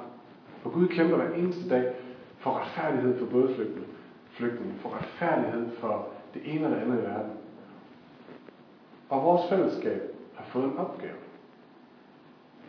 For 0.62 0.70
Gud 0.70 0.88
kæmper 0.88 1.16
hver 1.16 1.34
eneste 1.34 1.68
dag 1.68 1.92
for 2.38 2.60
retfærdighed 2.60 3.18
for 3.18 3.26
både 3.26 3.54
flygtninge, 3.54 3.88
flygtninge 4.30 4.74
for 4.78 4.96
retfærdighed 4.98 5.70
for 5.70 6.08
det 6.34 6.42
ene 6.44 6.66
og 6.66 6.70
det 6.70 6.76
andet 6.76 6.98
i 6.98 7.02
verden. 7.02 7.30
Og 9.08 9.22
vores 9.22 9.48
fællesskab 9.48 10.02
har 10.34 10.44
fået 10.44 10.64
en 10.64 10.76
opgave. 10.76 11.14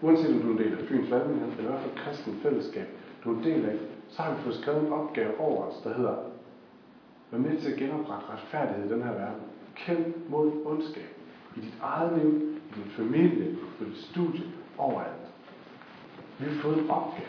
Uanset 0.02 0.36
om 0.36 0.42
du 0.42 0.48
er 0.48 0.52
en 0.52 0.58
del 0.58 0.80
af 0.80 0.86
Fyns 0.88 1.12
Valgmenighed, 1.12 1.52
eller 1.58 1.64
i 1.64 1.68
hvert 1.68 1.82
fald 1.82 1.96
kristen 1.96 2.40
fællesskab, 2.44 2.88
du 3.24 3.34
er 3.34 3.38
en 3.38 3.44
del 3.44 3.66
af, 3.66 3.76
så 4.10 4.22
har 4.22 4.36
vi 4.36 4.42
fået 4.42 4.56
skrevet 4.56 4.88
en 4.88 4.94
opgave 4.94 5.40
over 5.40 5.64
os, 5.66 5.82
der 5.84 5.94
hedder, 5.94 6.16
vær 7.32 7.40
med 7.40 7.58
til 7.58 7.72
at 7.72 7.78
genoprette 7.78 8.26
retfærdighed 8.34 8.86
i 8.86 8.94
den 8.94 9.04
her 9.04 9.12
verden. 9.12 9.42
Kæmp 9.76 10.08
mod 10.30 10.52
ondskab. 10.66 11.10
I 11.56 11.60
dit 11.60 11.78
eget 11.82 12.24
liv, 12.24 12.53
din 12.76 12.92
familie, 12.98 13.56
på 13.78 13.84
dit 13.84 13.98
studie, 13.98 14.44
overalt. 14.78 15.24
Vi 16.40 16.46
har 16.46 16.62
fået 16.62 16.78
en 16.78 16.90
opgave. 16.90 17.28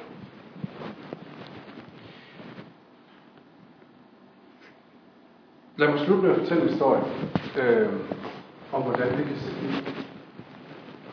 Lad 5.76 5.88
mig 5.88 5.98
slutte 5.98 6.22
med 6.22 6.30
at 6.30 6.38
fortælle 6.38 6.62
en 6.62 6.68
historie 6.68 7.02
øh, 7.58 7.92
om, 8.72 8.82
hvordan 8.82 9.18
det 9.18 9.26
kan 9.26 9.36
se 9.36 9.50
ud. 9.50 9.94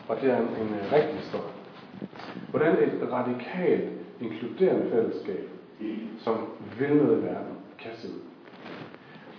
Og 0.08 0.16
det 0.20 0.30
er 0.30 0.36
en, 0.36 0.42
en 0.42 0.74
øh, 0.74 0.92
rigtig 0.92 1.16
historie. 1.16 1.52
Hvordan 2.50 2.72
et 2.72 3.08
radikalt, 3.12 3.90
inkluderende 4.20 4.90
fællesskab, 4.90 5.48
som 6.18 6.34
vil 6.78 6.96
noget 6.96 7.18
i 7.18 7.22
verden, 7.22 7.56
kan 7.78 7.90
se 7.94 8.08
ud. 8.08 8.20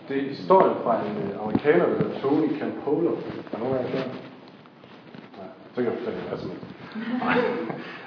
Det 0.07 0.17
er 0.17 0.29
historien 0.29 0.75
fra 0.83 1.05
en 1.05 1.17
øh, 1.17 1.39
amerikaner, 1.41 1.85
der 1.85 1.97
hedder 1.97 2.19
Tony 2.21 2.59
Campolo. 2.59 3.15
Er 3.53 3.57
nogen 3.59 3.77
af 3.77 3.83
jer 3.83 3.89
klar? 3.91 4.32
Så 5.73 5.81
kan 5.81 5.85
jeg 5.85 5.93
fortælle 5.99 6.19
jer 6.19 6.27
hvad 6.29 6.37
som 6.39 6.49
helst. 6.49 6.65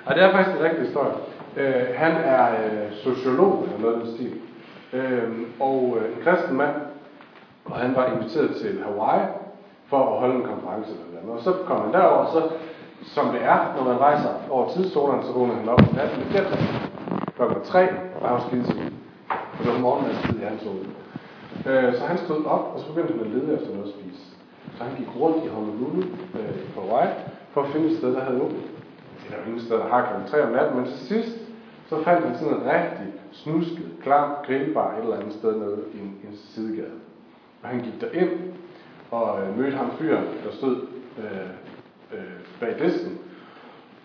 Nej, 0.07 0.15
det 0.15 0.23
er 0.23 0.33
faktisk 0.33 0.57
en 0.57 0.65
rigtig 0.65 0.83
historie. 0.87 1.15
Øh, 1.57 1.87
han 1.95 2.13
er 2.13 2.45
øh, 2.51 2.93
sociolog, 2.93 3.65
eller 3.65 3.79
noget 3.81 3.95
af 3.95 4.01
den 4.01 4.15
stil. 4.15 4.33
Øh, 4.93 5.31
og 5.61 5.99
øh, 5.99 6.17
en 6.17 6.25
kristen 6.25 6.57
mand, 6.57 6.75
og 7.65 7.77
han 7.77 7.97
var 7.97 8.07
inviteret 8.07 8.57
til 8.57 8.83
Hawaii 8.85 9.27
for 9.87 9.99
at 10.13 10.21
holde 10.21 10.35
en 10.35 10.43
konference 10.43 10.91
eller 10.91 11.23
noget. 11.27 11.39
Og 11.39 11.45
så 11.45 11.53
kom 11.67 11.81
han 11.83 11.93
derover, 11.93 12.17
og 12.25 12.33
så, 12.33 12.41
som 13.15 13.27
det 13.33 13.43
er, 13.43 13.75
når 13.77 13.85
man 13.85 14.01
rejser 14.01 14.31
over 14.51 14.73
tidszonerne, 14.73 15.23
så 15.23 15.33
vågner 15.33 15.55
han 15.55 15.69
op 15.69 15.81
i 15.81 15.97
natten 15.97 16.19
med 16.19 16.27
fjertal. 16.27 16.59
Klokken 17.37 17.63
3, 17.65 17.89
og 18.21 18.29
han 18.29 18.35
var 18.37 18.45
skidesig. 18.49 18.93
For 19.55 19.65
det 19.65 19.73
var 19.73 19.79
morgenmads 19.79 20.23
tid 20.23 20.41
i 20.41 20.45
hans 20.45 20.63
hoved. 20.63 20.87
Øh, 21.67 21.95
så 21.95 22.05
han 22.07 22.19
stod 22.19 22.45
op, 22.45 22.73
og 22.75 22.81
så 22.81 22.87
begyndte 22.87 23.13
han 23.13 23.23
at 23.27 23.31
lede 23.31 23.55
efter 23.55 23.71
noget 23.75 23.89
at 23.89 23.95
spise. 23.99 24.23
Så 24.77 24.85
han 24.85 24.97
gik 24.99 25.11
rundt 25.21 25.45
i 25.45 25.49
Honolulu 25.49 26.03
øh, 26.39 26.75
på 26.75 26.81
Hawaii, 26.81 27.13
for 27.57 27.63
at 27.63 27.73
finde 27.73 27.91
et 27.91 27.99
sted, 27.99 28.13
der 28.15 28.21
havde 28.21 28.41
åbent. 28.41 28.67
Det 29.23 29.27
er 29.27 29.31
der 29.31 29.39
jo 29.39 29.47
ingen 29.47 29.61
sted, 29.61 29.77
der 29.77 29.89
har 29.89 30.07
klokken 30.07 30.29
3 30.29 30.47
om 30.47 30.53
natten, 30.53 30.77
men 30.77 30.87
til 30.87 30.99
sidst, 30.99 31.39
så 31.89 32.03
fandt 32.05 32.27
han 32.27 32.39
sådan 32.39 32.55
en 32.55 32.65
rigtig 32.65 33.09
snusket, 33.33 33.89
klam 34.03 34.31
grillbar 34.47 34.97
et 34.97 35.03
eller 35.03 35.17
andet 35.17 35.33
sted 35.33 35.57
nede 35.57 35.79
i 35.95 35.99
en, 35.99 36.21
en 36.25 36.37
sidegade. 36.37 36.99
Og 37.63 37.69
han 37.69 37.81
gik 37.81 38.01
derind 38.01 38.31
og 39.11 39.43
øh, 39.43 39.59
mødte 39.59 39.77
ham 39.77 39.91
fyren, 39.99 40.25
der 40.45 40.53
stod 40.53 40.77
øh, 41.19 41.51
øh, 42.13 42.41
bag 42.61 42.75
disken, 42.79 43.19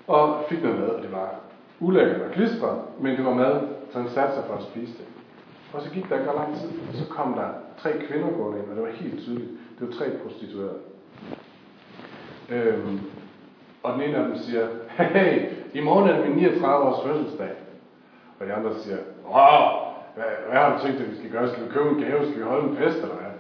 og 0.07 0.43
fik 0.49 0.63
noget 0.63 0.79
mad, 0.79 0.89
og 0.89 1.03
det 1.03 1.11
var 1.11 1.35
ulækkert 1.79 2.21
og 2.21 2.31
klistret, 2.31 2.79
men 2.99 3.17
det 3.17 3.25
var 3.25 3.33
mad, 3.33 3.61
så 3.91 3.99
han 3.99 4.09
satte 4.09 4.33
sig 4.33 4.43
for 4.47 4.53
at 4.53 4.63
spise 4.63 4.93
det. 4.93 5.05
Og 5.73 5.81
så 5.81 5.89
gik 5.89 6.09
der 6.09 6.19
ikke 6.19 6.31
lang 6.35 6.55
tid, 6.55 6.69
og 6.89 6.93
så 6.93 7.05
kom 7.09 7.33
der 7.33 7.49
tre 7.77 7.91
kvinder 8.07 8.31
gående 8.37 8.59
ind, 8.59 8.69
og 8.69 8.75
det 8.75 8.83
var 8.83 8.89
helt 8.91 9.19
tydeligt. 9.19 9.51
Det 9.79 9.87
var 9.87 9.93
tre 9.93 10.05
prostituerede. 10.23 10.77
Øhm, 12.49 12.99
og 13.83 13.93
den 13.93 14.01
ene 14.01 14.17
af 14.17 14.23
dem 14.27 14.37
siger, 14.37 14.67
hey, 14.89 15.49
i 15.73 15.81
morgen 15.81 16.09
er 16.09 16.17
det 16.17 16.29
min 16.29 16.37
39 16.37 16.85
års 16.85 17.03
fødselsdag. 17.07 17.49
Og 18.39 18.47
de 18.47 18.53
andre 18.53 18.73
siger, 18.75 18.97
åh, 19.29 19.65
hvad, 20.15 20.31
hvad 20.49 20.59
har 20.59 20.77
du 20.77 20.83
tænkt, 20.83 21.01
at 21.01 21.11
vi 21.11 21.17
skal 21.17 21.29
gøre? 21.31 21.49
Skal 21.49 21.63
vi 21.65 21.69
købe 21.69 21.89
en 21.89 22.01
gave? 22.03 22.25
Skal 22.25 22.39
vi 22.39 22.43
holde 22.43 22.69
en 22.69 22.77
fest, 22.77 22.97
eller 22.97 23.15
hvad? 23.15 23.31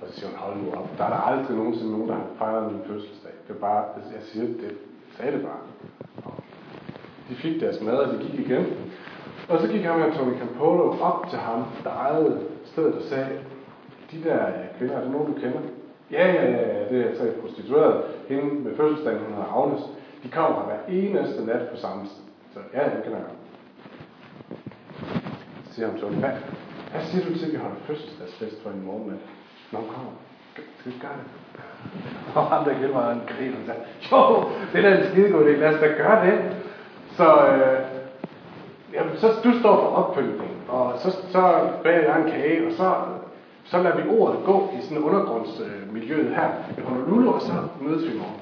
Og 0.00 0.08
så 0.08 0.14
siger 0.14 0.28
hun, 0.28 0.38
hold 0.38 0.56
nu 0.56 0.72
op. 0.78 0.88
Der 0.98 1.04
er 1.04 1.08
der 1.08 1.20
aldrig 1.30 1.56
nogensinde 1.56 1.92
nogen, 1.92 2.08
der 2.08 2.14
har 2.14 2.26
fejret 2.38 2.72
min 2.72 2.82
fødselsdag. 2.86 3.32
Det 3.48 3.56
er 3.56 3.60
bare, 3.60 3.84
jeg 3.96 4.22
siger 4.22 4.46
det, 4.46 4.62
jeg 4.62 5.12
sagde 5.16 5.32
det 5.32 5.42
bare. 5.42 5.62
De 7.28 7.34
fik 7.34 7.60
deres 7.60 7.80
mad, 7.80 7.96
og 7.96 8.12
de 8.12 8.18
gik 8.24 8.40
igen. 8.46 8.66
Og 9.48 9.60
så 9.60 9.68
gik 9.68 9.82
ham 9.84 10.00
og 10.02 10.14
Tony 10.14 10.38
Campolo 10.38 10.96
op 11.00 11.28
til 11.30 11.38
ham, 11.38 11.64
der 11.84 11.90
ejede 11.90 12.40
stedet 12.64 12.94
og 12.94 13.02
sagde, 13.02 13.28
de 14.12 14.24
der 14.24 14.46
øh, 14.46 14.78
kvinder, 14.78 14.96
er 14.96 15.00
det 15.00 15.10
nogen, 15.10 15.34
du 15.34 15.40
kender? 15.40 15.60
Ja, 16.10 16.26
ja, 16.26 16.42
ja, 16.50 16.78
ja, 16.78 16.88
det 16.88 17.00
er 17.06 17.18
tre 17.18 17.26
prostitueret. 17.40 18.02
Hende 18.28 18.54
med 18.54 18.76
fødselsdagen, 18.76 19.18
hun 19.18 19.34
hedder 19.34 19.62
Agnes. 19.62 19.82
De 20.22 20.28
kommer 20.28 20.60
her 20.60 20.66
hver 20.66 20.94
eneste 20.98 21.44
nat 21.46 21.68
på 21.68 21.76
samme 21.76 22.06
sted. 22.06 22.24
Så 22.54 22.60
ja, 22.74 22.84
det 22.84 23.02
kan 23.02 23.12
jeg. 23.12 23.20
godt. 23.20 23.38
Så 25.68 25.74
siger 25.74 25.88
han 25.88 26.00
Tony, 26.00 26.14
hvad, 26.14 26.30
hvad 26.92 27.02
siger 27.02 27.24
du 27.24 27.38
til, 27.38 27.46
at 27.46 27.52
vi 27.52 27.56
holder 27.56 27.76
fødselsdagsfest 27.86 28.62
for 28.62 28.70
en 28.70 28.84
morgenmad? 28.86 29.18
Når 29.72 29.80
hun 29.80 29.88
kommer. 29.88 30.12
Skal 30.78 30.92
vi 30.92 30.98
gøre 31.00 31.16
det? 31.20 31.28
Og 32.36 32.46
ham 32.46 32.64
der 32.64 32.78
gælder 32.80 32.94
mig, 32.94 33.12
en 33.12 33.22
griner 33.28 33.56
og 33.60 33.66
sagde, 33.66 33.80
jo, 34.12 34.44
det 34.72 34.84
er 34.84 34.90
da 34.90 34.98
en 34.98 35.10
skidegod 35.10 35.44
idé, 35.44 35.50
lad 35.50 35.74
os 35.74 35.80
da 35.80 35.86
gøre 35.86 36.26
det. 36.26 36.38
Så, 37.16 37.46
øh, 37.46 37.78
jamen, 38.94 39.16
så 39.16 39.28
du 39.44 39.58
står 39.60 39.76
for 39.76 39.88
opfølgning, 40.00 40.52
og 40.68 40.92
så, 40.98 41.10
så 41.10 41.68
bager 41.82 42.02
jeg 42.12 42.20
en 42.20 42.30
kage, 42.30 42.66
og 42.66 42.72
så, 42.72 42.94
så 43.74 43.82
lader 43.82 43.96
vi 44.02 44.08
ordet 44.18 44.38
gå 44.44 44.70
i 44.78 44.82
sådan 44.82 45.04
undergrundsmiljøet 45.08 46.36
her 46.36 46.48
i 46.78 46.80
Honolulu, 46.80 47.30
og 47.30 47.40
så 47.40 47.52
mødes 47.80 48.02
vi 48.06 48.14
i 48.14 48.18
morgen. 48.18 48.40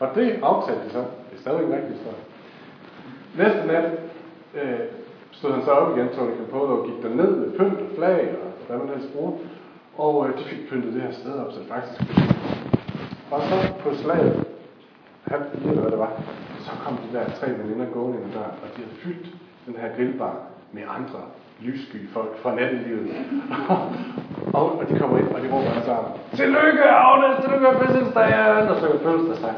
Og 0.00 0.08
det 0.14 0.38
aftalte 0.42 0.84
de 0.84 0.90
så. 0.90 0.98
Det 0.98 1.36
er 1.36 1.40
stadig 1.40 1.64
en 1.64 1.72
rigtig 1.72 1.92
historie. 1.96 2.22
Næste 3.38 3.66
nat 3.66 3.86
øh, 4.54 4.80
stod 5.30 5.52
han 5.52 5.64
så 5.64 5.70
op 5.70 5.96
igen, 5.96 6.08
Tony 6.08 6.36
Campolo, 6.36 6.72
og 6.78 6.86
gik 6.86 7.02
derned 7.02 7.30
med 7.36 7.50
pynt 7.58 7.80
og 7.80 7.90
flag, 7.96 8.34
og 8.42 8.48
hvad 8.66 8.78
man 8.78 8.88
ellers 8.94 9.10
bruger. 9.14 9.32
Og 9.96 10.28
øh, 10.28 10.38
de 10.38 10.44
fik 10.44 10.68
pyntet 10.68 10.94
det 10.94 11.02
her 11.02 11.12
sted 11.12 11.34
op, 11.42 11.52
så 11.52 11.58
det 11.60 11.68
faktisk 11.68 12.00
Og 13.30 13.40
så 13.42 13.56
på 13.82 13.94
slaget, 13.94 14.44
halv 15.24 15.42
fire 15.52 15.70
eller 15.70 15.82
hvad 15.82 15.90
det 15.90 15.98
var, 15.98 16.12
så 16.58 16.70
kom 16.84 16.96
de 16.96 17.18
der 17.18 17.30
tre 17.30 17.46
veninder 17.58 17.86
gående 17.94 18.18
ind 18.22 18.32
der, 18.32 18.48
og 18.62 18.68
de 18.76 18.80
havde 18.82 18.96
fyldt 19.04 19.26
den 19.66 19.76
her 19.76 19.96
grillbar 19.96 20.36
med 20.72 20.82
andre 20.98 21.20
lyssky 21.64 22.08
folk 22.12 22.38
fra 22.42 22.54
nattelivet. 22.54 23.10
og, 24.58 24.78
og 24.78 24.88
de 24.88 24.98
kommer 24.98 25.18
ind, 25.18 25.28
og 25.28 25.40
de 25.42 25.48
råber 25.52 25.70
alle 25.70 25.84
sammen, 25.84 26.12
Tillykke, 26.34 26.84
Agnes, 26.84 27.44
tillykke 27.44 27.66
med 27.68 27.76
fødselsdagen! 27.86 28.68
Og 28.68 28.76
så 28.80 28.86
er 28.88 28.98
fødselsdagsdag. 28.98 29.54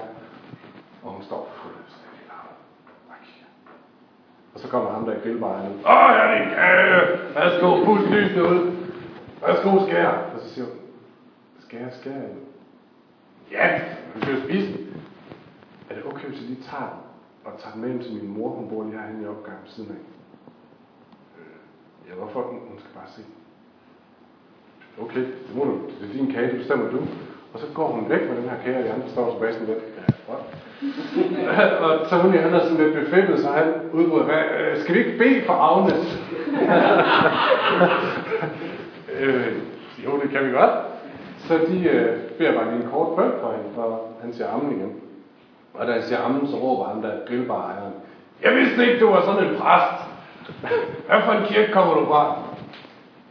Og 1.03 1.11
hun 1.13 1.23
står 1.23 1.43
fuldstændig 1.63 2.23
larmet. 2.31 2.57
Og 4.55 4.61
så 4.61 4.69
kommer 4.69 4.91
ham 4.91 5.05
der 5.07 5.13
i 5.13 5.21
grillbaren. 5.25 5.73
Åh, 5.95 6.09
jeg 6.17 6.23
er 6.27 6.39
din 6.39 6.55
kage! 6.55 7.01
Værsgo, 7.35 7.85
pust 7.85 8.07
lysene 8.11 8.43
ud. 8.43 8.73
Værsgo, 9.47 9.87
skær. 9.87 10.09
Og 10.09 10.41
så 10.41 10.49
siger 10.55 10.65
hun, 10.65 10.75
skær, 11.59 11.87
skær. 12.01 12.21
Ja, 13.53 13.81
vi 14.15 14.21
skal 14.21 14.35
jo 14.35 14.41
spise 14.41 14.67
den. 14.73 15.03
Er 15.91 15.95
det 15.95 16.05
okay, 16.07 16.27
hvis 16.29 16.41
jeg 16.41 16.49
lige 16.49 16.63
tager 16.71 16.89
den 16.93 17.03
og 17.45 17.53
tager 17.61 17.73
den 17.73 17.81
med 17.83 17.89
hjem 17.89 18.03
til 18.03 18.13
min 18.13 18.29
mor? 18.39 18.49
Hun 18.49 18.69
bor 18.69 18.85
lige 18.85 18.99
herinde 18.99 19.23
i 19.23 19.27
opgangen 19.27 19.67
siden 19.67 19.91
af 19.91 20.16
for 22.37 22.43
den. 22.51 22.59
Hun 22.69 22.77
skal 22.83 22.93
bare 22.99 23.11
se. 23.17 23.23
Okay, 25.05 25.25
det, 25.47 25.53
må 25.57 25.63
du, 25.65 25.75
det 25.99 26.05
er 26.09 26.13
din 26.19 26.33
kage, 26.35 26.51
det 26.51 26.59
bestemmer 26.59 26.91
du. 26.91 26.99
Og 27.53 27.57
så 27.63 27.67
går 27.75 27.89
hun 27.95 28.11
væk 28.13 28.23
med 28.29 28.37
den 28.41 28.49
her 28.51 28.59
kage, 28.65 28.79
og 28.79 28.85
de 28.85 28.93
andre 28.95 29.09
står 29.09 29.33
tilbage 29.33 29.53
sådan 29.53 29.69
lidt. 29.69 29.83
Ja, 29.99 30.05
godt. 30.31 30.45
og 31.85 31.91
så 32.09 32.15
hun 32.17 32.35
i 32.35 32.37
andre 32.37 32.61
sådan 32.61 32.85
lidt 32.85 32.95
befættet, 33.05 33.41
så 33.41 33.49
han 33.49 33.67
udbryder, 33.93 34.25
hvad, 34.25 34.43
øh, 34.59 34.81
skal 34.81 34.95
vi 34.95 34.99
ikke 35.05 35.19
bede 35.19 35.43
for 35.47 35.53
Agnes? 35.53 36.05
øh, 39.21 39.53
jo, 40.05 40.21
det 40.23 40.31
kan 40.31 40.47
vi 40.47 40.51
godt. 40.51 40.75
Så 41.39 41.59
de 41.69 41.89
øh, 41.89 42.19
beder 42.39 42.55
bare 42.55 42.71
lige 42.71 42.83
en 42.83 42.89
kort 42.91 43.17
bøn 43.17 43.33
for 43.41 43.53
hende, 43.53 43.85
og 43.85 44.17
han 44.23 44.33
siger 44.33 44.53
ammen 44.53 44.77
igen. 44.77 44.93
Og 45.75 45.87
da 45.87 45.93
han 45.93 46.03
siger 46.03 46.25
ammen, 46.25 46.49
så 46.49 46.57
råber 46.57 46.85
han 46.93 47.03
der 47.03 47.13
grillbarejeren. 47.29 47.93
Jeg 48.43 48.57
vidste 48.57 48.87
ikke, 48.87 49.01
du 49.01 49.11
var 49.11 49.25
sådan 49.25 49.45
en 49.45 49.57
præst. 49.61 50.06
Hvad 51.07 51.23
for 51.25 51.33
en 51.33 51.47
kirke 51.47 51.73
kommer 51.73 51.95
du 51.95 52.07
fra? 52.07 52.43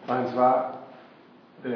Og 0.08 0.16
han 0.16 0.32
svarer, 0.32 0.64
øh, 1.66 1.74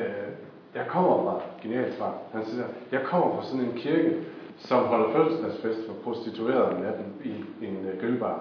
jeg 0.76 0.86
kommer 0.88 1.24
fra, 1.24 1.40
genialt 1.62 1.98
svar, 1.98 2.14
han 2.34 2.46
siger, 2.46 2.64
jeg 2.92 3.02
kommer 3.04 3.36
fra 3.36 3.46
sådan 3.46 3.66
en 3.66 3.78
kirke, 3.78 4.16
som 4.58 4.86
holder 4.86 5.14
fødselsdagsfest 5.14 5.80
for 5.88 5.94
prostituerede 6.04 6.68
om 6.68 6.82
natten 6.82 7.14
i, 7.24 7.30
i 7.62 7.68
en 7.68 7.88
øh, 7.94 8.02
gølbar. 8.02 8.40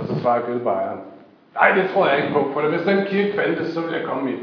og 0.00 0.06
så 0.06 0.20
svarer 0.20 0.46
gølbaren, 0.46 1.00
nej, 1.54 1.70
det 1.70 1.90
tror 1.90 2.08
jeg 2.08 2.16
ikke 2.16 2.32
på, 2.32 2.50
for 2.52 2.68
hvis 2.68 2.86
den 2.86 3.06
kirke 3.06 3.32
fandtes, 3.36 3.74
så 3.74 3.80
ville 3.80 3.96
jeg 3.96 4.06
komme 4.06 4.32
i 4.32 4.36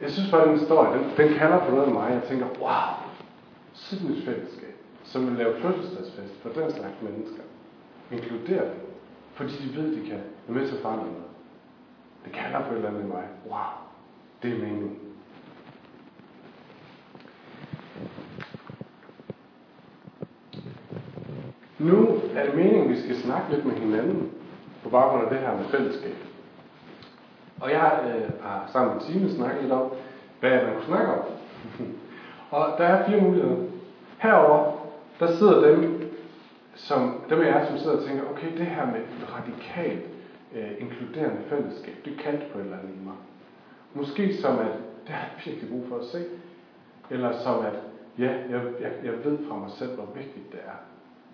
Jeg 0.00 0.12
synes 0.12 0.30
bare, 0.30 0.48
den 0.48 0.58
historie, 0.58 0.98
den, 0.98 1.04
den 1.16 1.38
kalder 1.38 1.58
på 1.58 1.70
noget 1.70 1.86
af 1.86 1.92
mig. 1.92 2.10
Jeg 2.12 2.22
tænker, 2.28 2.46
wow, 2.60 2.70
sådan 3.72 4.06
et 4.06 4.24
fællesskab, 4.24 4.63
som 5.14 5.26
vil 5.26 5.36
lave 5.36 5.54
fødselsdagsfest 5.62 6.42
for 6.42 6.48
den 6.48 6.72
slags 6.72 6.94
mennesker. 7.02 7.42
Inkludere 8.12 8.64
dem, 8.64 8.80
fordi 9.34 9.52
de 9.52 9.76
ved, 9.76 9.96
de 9.96 10.08
kan 10.08 10.20
være 10.46 10.58
med 10.58 10.68
til 10.68 10.76
at 10.76 10.82
forandre 10.82 11.06
noget. 11.06 11.24
Det 12.24 12.32
kalder 12.32 12.60
på 12.60 12.72
et 12.72 12.76
eller 12.76 12.88
andet 12.88 13.02
i 13.02 13.06
mig. 13.06 13.24
Wow, 13.46 13.74
det 14.42 14.52
er 14.52 14.58
meningen. 14.58 14.98
Nu 21.78 22.20
er 22.34 22.46
det 22.46 22.54
meningen, 22.54 22.84
at 22.84 22.90
vi 22.90 23.00
skal 23.00 23.16
snakke 23.16 23.54
lidt 23.54 23.64
med 23.64 23.74
hinanden 23.74 24.30
på 24.82 24.88
baggrund 24.88 25.24
af 25.24 25.30
det 25.30 25.38
her 25.38 25.56
med 25.56 25.64
fællesskab. 25.64 26.16
Og 27.60 27.70
jeg 27.70 28.00
øh, 28.06 28.42
har 28.42 28.68
sammen 28.72 28.94
med 28.94 29.02
Tine 29.02 29.30
snakket 29.30 29.62
lidt 29.62 29.72
om, 29.72 29.92
hvad 30.40 30.50
man 30.50 30.74
kunne 30.74 30.86
snakke 30.86 31.12
om. 31.12 31.20
og 32.58 32.78
der 32.78 32.84
er 32.84 33.08
fire 33.08 33.20
muligheder. 33.20 33.56
Herover 34.18 34.73
der 35.20 35.36
sidder 35.36 35.68
dem, 35.68 36.10
som, 36.74 37.20
dem 37.30 37.40
af 37.40 37.46
jer, 37.46 37.66
som 37.66 37.78
sidder 37.78 37.96
og 37.96 38.04
tænker, 38.04 38.22
okay, 38.30 38.58
det 38.58 38.66
her 38.66 38.86
med 38.86 39.00
et 39.00 39.34
radikalt 39.36 40.04
øh, 40.54 40.70
inkluderende 40.78 41.40
fællesskab, 41.48 41.94
det 42.04 42.18
kaldte 42.18 42.44
på 42.52 42.58
et 42.58 42.64
eller 42.64 42.78
andet 42.78 42.94
i 42.94 43.04
mig. 43.04 43.14
Måske 43.94 44.36
som 44.36 44.58
at, 44.58 44.74
det 45.06 45.14
har 45.14 45.26
jeg 45.26 45.44
virkelig 45.44 45.70
brug 45.70 45.84
for 45.88 45.96
at 45.96 46.04
se. 46.04 46.24
Eller 47.10 47.32
som 47.42 47.66
at, 47.66 47.76
ja, 48.18 48.32
jeg, 48.50 48.60
jeg, 48.80 48.92
jeg 49.04 49.24
ved 49.24 49.38
fra 49.48 49.56
mig 49.56 49.70
selv, 49.70 49.94
hvor 49.94 50.08
vigtigt 50.14 50.52
det 50.52 50.60
er. 50.66 50.78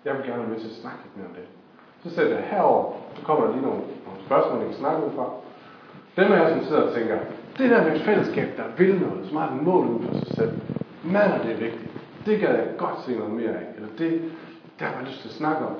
Jeg 0.05 0.17
vil 0.17 0.25
gerne 0.25 0.41
være 0.41 0.49
med 0.49 0.59
til 0.59 0.69
at 0.69 0.81
snakke 0.81 0.99
lidt 1.03 1.17
mere 1.17 1.27
om 1.27 1.33
det. 1.33 1.47
Så 2.03 2.15
sætter 2.15 2.35
jeg 2.35 2.47
herover, 2.51 2.93
så 3.15 3.21
kommer 3.25 3.45
der 3.45 3.51
lige 3.53 3.65
nogle, 3.65 3.81
nogle 4.05 4.21
spørgsmål, 4.25 4.59
jeg 4.59 4.67
kan 4.67 4.77
snakke 4.77 5.05
ud 5.05 5.11
fra. 5.15 5.27
Dem 6.17 6.31
af 6.31 6.37
jer, 6.39 6.49
som 6.49 6.65
sidder 6.65 6.81
og 6.81 6.93
tænker, 6.95 7.19
det 7.57 7.69
der 7.69 7.83
med 7.83 7.95
et 7.95 8.01
fællesskab, 8.01 8.57
der 8.57 8.63
vil 8.77 9.01
noget, 9.01 9.27
som 9.27 9.37
har 9.37 9.47
et 9.51 9.63
mål 9.63 9.87
ud 9.87 10.03
for 10.05 10.13
sig 10.13 10.35
selv, 10.35 10.51
mand, 11.03 11.47
det 11.47 11.59
vigtigt. 11.59 11.91
Det 12.25 12.39
gad 12.39 12.55
jeg 12.55 12.67
godt 12.77 13.01
se 13.05 13.15
noget 13.15 13.33
mere 13.33 13.49
af. 13.49 13.65
Eller 13.75 13.89
det, 13.97 14.31
der 14.79 14.85
har 14.85 14.95
jeg 14.95 15.07
lyst 15.07 15.21
til 15.21 15.29
at 15.29 15.35
snakke 15.35 15.65
om. 15.65 15.73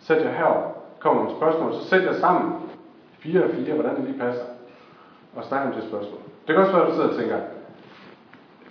Sæt 0.00 0.22
jer 0.22 0.32
herover, 0.32 0.62
kommer 1.00 1.22
med 1.22 1.32
spørgsmål, 1.36 1.74
så 1.74 1.88
sæt 1.88 2.02
jer 2.02 2.12
sammen. 2.12 2.54
Fire 3.18 3.44
og 3.44 3.50
fire, 3.50 3.74
hvordan 3.74 3.96
det 3.96 4.04
lige 4.04 4.18
passer. 4.18 4.44
Og 5.36 5.44
snak 5.44 5.66
om 5.66 5.72
det 5.72 5.82
spørgsmål. 5.82 6.20
Det 6.46 6.54
kan 6.54 6.56
også 6.56 6.72
være, 6.72 6.82
at 6.82 6.88
du 6.90 6.94
sidder 6.94 7.08
og 7.08 7.16
tænker, 7.16 7.38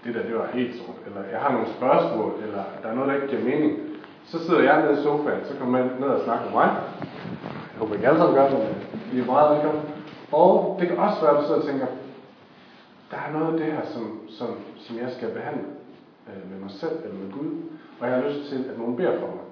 det 0.04 0.16
der, 0.16 0.24
det 0.24 0.36
var 0.36 0.48
helt 0.54 0.76
sort. 0.76 0.96
Eller 1.08 1.22
jeg 1.32 1.40
har 1.40 1.52
nogle 1.52 1.68
spørgsmål, 1.68 2.32
eller 2.44 2.64
der 2.84 2.90
er 2.90 2.96
noget, 2.96 3.10
der 3.10 3.16
ikke 3.16 3.28
giver 3.28 3.44
mening. 3.44 3.80
Så 4.26 4.46
sidder 4.46 4.62
jeg 4.62 4.82
nede 4.82 5.00
i 5.00 5.04
sofaen, 5.04 5.46
så 5.46 5.54
kommer 5.60 5.80
man 5.80 5.92
ned 6.00 6.08
og 6.08 6.22
snakker 6.24 6.46
med 6.46 6.54
mig. 6.54 6.70
Jeg 7.72 7.80
håber 7.80 7.94
ikke 7.96 8.08
alle 8.08 8.20
sammen 8.20 8.36
gør 8.36 8.50
det, 8.50 8.60
men 8.60 8.76
I 9.14 9.20
er 9.20 9.26
meget 9.26 9.56
velkommen. 9.56 9.84
Og 10.32 10.78
det 10.80 10.88
kan 10.88 10.98
også 10.98 11.22
være, 11.22 11.32
at 11.32 11.38
du 11.38 11.46
sidder 11.46 11.62
og 11.62 11.68
tænker, 11.68 11.88
der 13.12 13.18
er 13.28 13.32
noget 13.34 13.54
af 13.54 13.60
det 13.60 13.74
her, 13.74 13.86
som, 13.94 14.20
som, 14.38 14.48
som 14.78 14.98
jeg 14.98 15.10
skal 15.18 15.30
behandle 15.30 15.64
øh, 16.28 16.52
med 16.52 16.60
mig 16.60 16.72
selv 16.72 16.98
eller 17.04 17.18
med 17.24 17.32
Gud, 17.32 17.52
og 18.00 18.08
jeg 18.08 18.16
har 18.16 18.30
lyst 18.30 18.50
til, 18.50 18.66
at 18.70 18.78
nogen 18.78 18.96
beder 18.96 19.20
for 19.20 19.28
mig. 19.28 19.46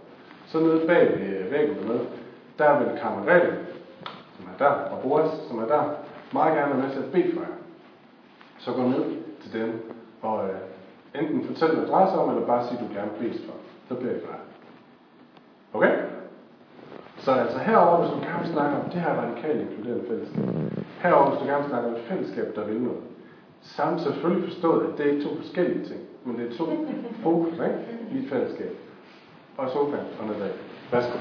Så 0.46 0.60
nede 0.60 0.88
bag 0.88 1.20
ved 1.20 1.38
øh, 1.38 1.52
væggen 1.52 1.76
dernede, 1.78 2.06
der 2.60 2.80
vil 2.80 3.00
kammeraten, 3.02 3.56
som 4.38 4.46
er 4.54 4.58
der, 4.58 4.72
og 4.72 5.02
Boris, 5.02 5.32
som 5.48 5.60
er 5.60 5.68
der, 5.68 5.84
meget 6.34 6.56
gerne 6.58 6.74
være 6.74 6.84
med 6.84 6.92
til 6.96 7.04
at 7.04 7.12
bede 7.12 7.34
for 7.34 7.42
jer. 7.42 7.58
Så 8.58 8.72
gå 8.72 8.82
ned 8.82 9.04
til 9.42 9.54
dem, 9.62 9.92
og 10.22 10.46
øh, 10.50 11.22
enten 11.22 11.46
fortæl, 11.46 11.72
en 11.72 11.84
adresse 11.84 12.18
om, 12.18 12.30
eller 12.30 12.48
bare 12.48 12.68
sige, 12.68 12.80
at 12.80 12.84
du 12.90 12.94
gerne 12.94 13.12
beder 13.20 13.34
for. 13.48 13.54
Så 13.88 13.96
beder 13.96 14.12
jeg 14.12 14.22
for 14.22 14.32
dig. 14.32 14.40
Okay? 15.74 15.94
Så 17.18 17.32
altså 17.32 17.58
herover, 17.58 17.98
hvis 17.98 18.12
du 18.12 18.20
gerne 18.20 18.48
snakke 18.54 18.78
om 18.78 18.90
det 18.90 19.02
her 19.02 19.14
radikale 19.14 19.62
inkluderende 19.62 20.08
fællesskab. 20.08 20.44
Herover, 21.04 21.30
hvis 21.30 21.40
du 21.40 21.46
gerne 21.46 21.70
snakke 21.70 21.88
om 21.88 21.96
et 21.96 22.02
fællesskab, 22.02 22.56
der 22.56 22.66
vil 22.66 22.82
noget. 22.82 23.04
Samt 23.62 24.02
selvfølgelig 24.02 24.44
forstået, 24.52 24.88
at 24.88 24.98
det 24.98 25.06
er 25.06 25.12
ikke 25.12 25.24
to 25.24 25.36
forskellige 25.36 25.86
ting, 25.86 26.02
men 26.26 26.38
det 26.38 26.52
er 26.52 26.58
to 26.58 26.66
fokus 27.24 27.54
ikke? 27.54 27.80
i 28.12 28.24
et 28.24 28.30
fællesskab. 28.30 28.76
Og 29.58 29.70
sofaen 29.70 30.06
og 30.20 30.28
nedad. 30.28 30.52
Værsgo. 30.92 31.18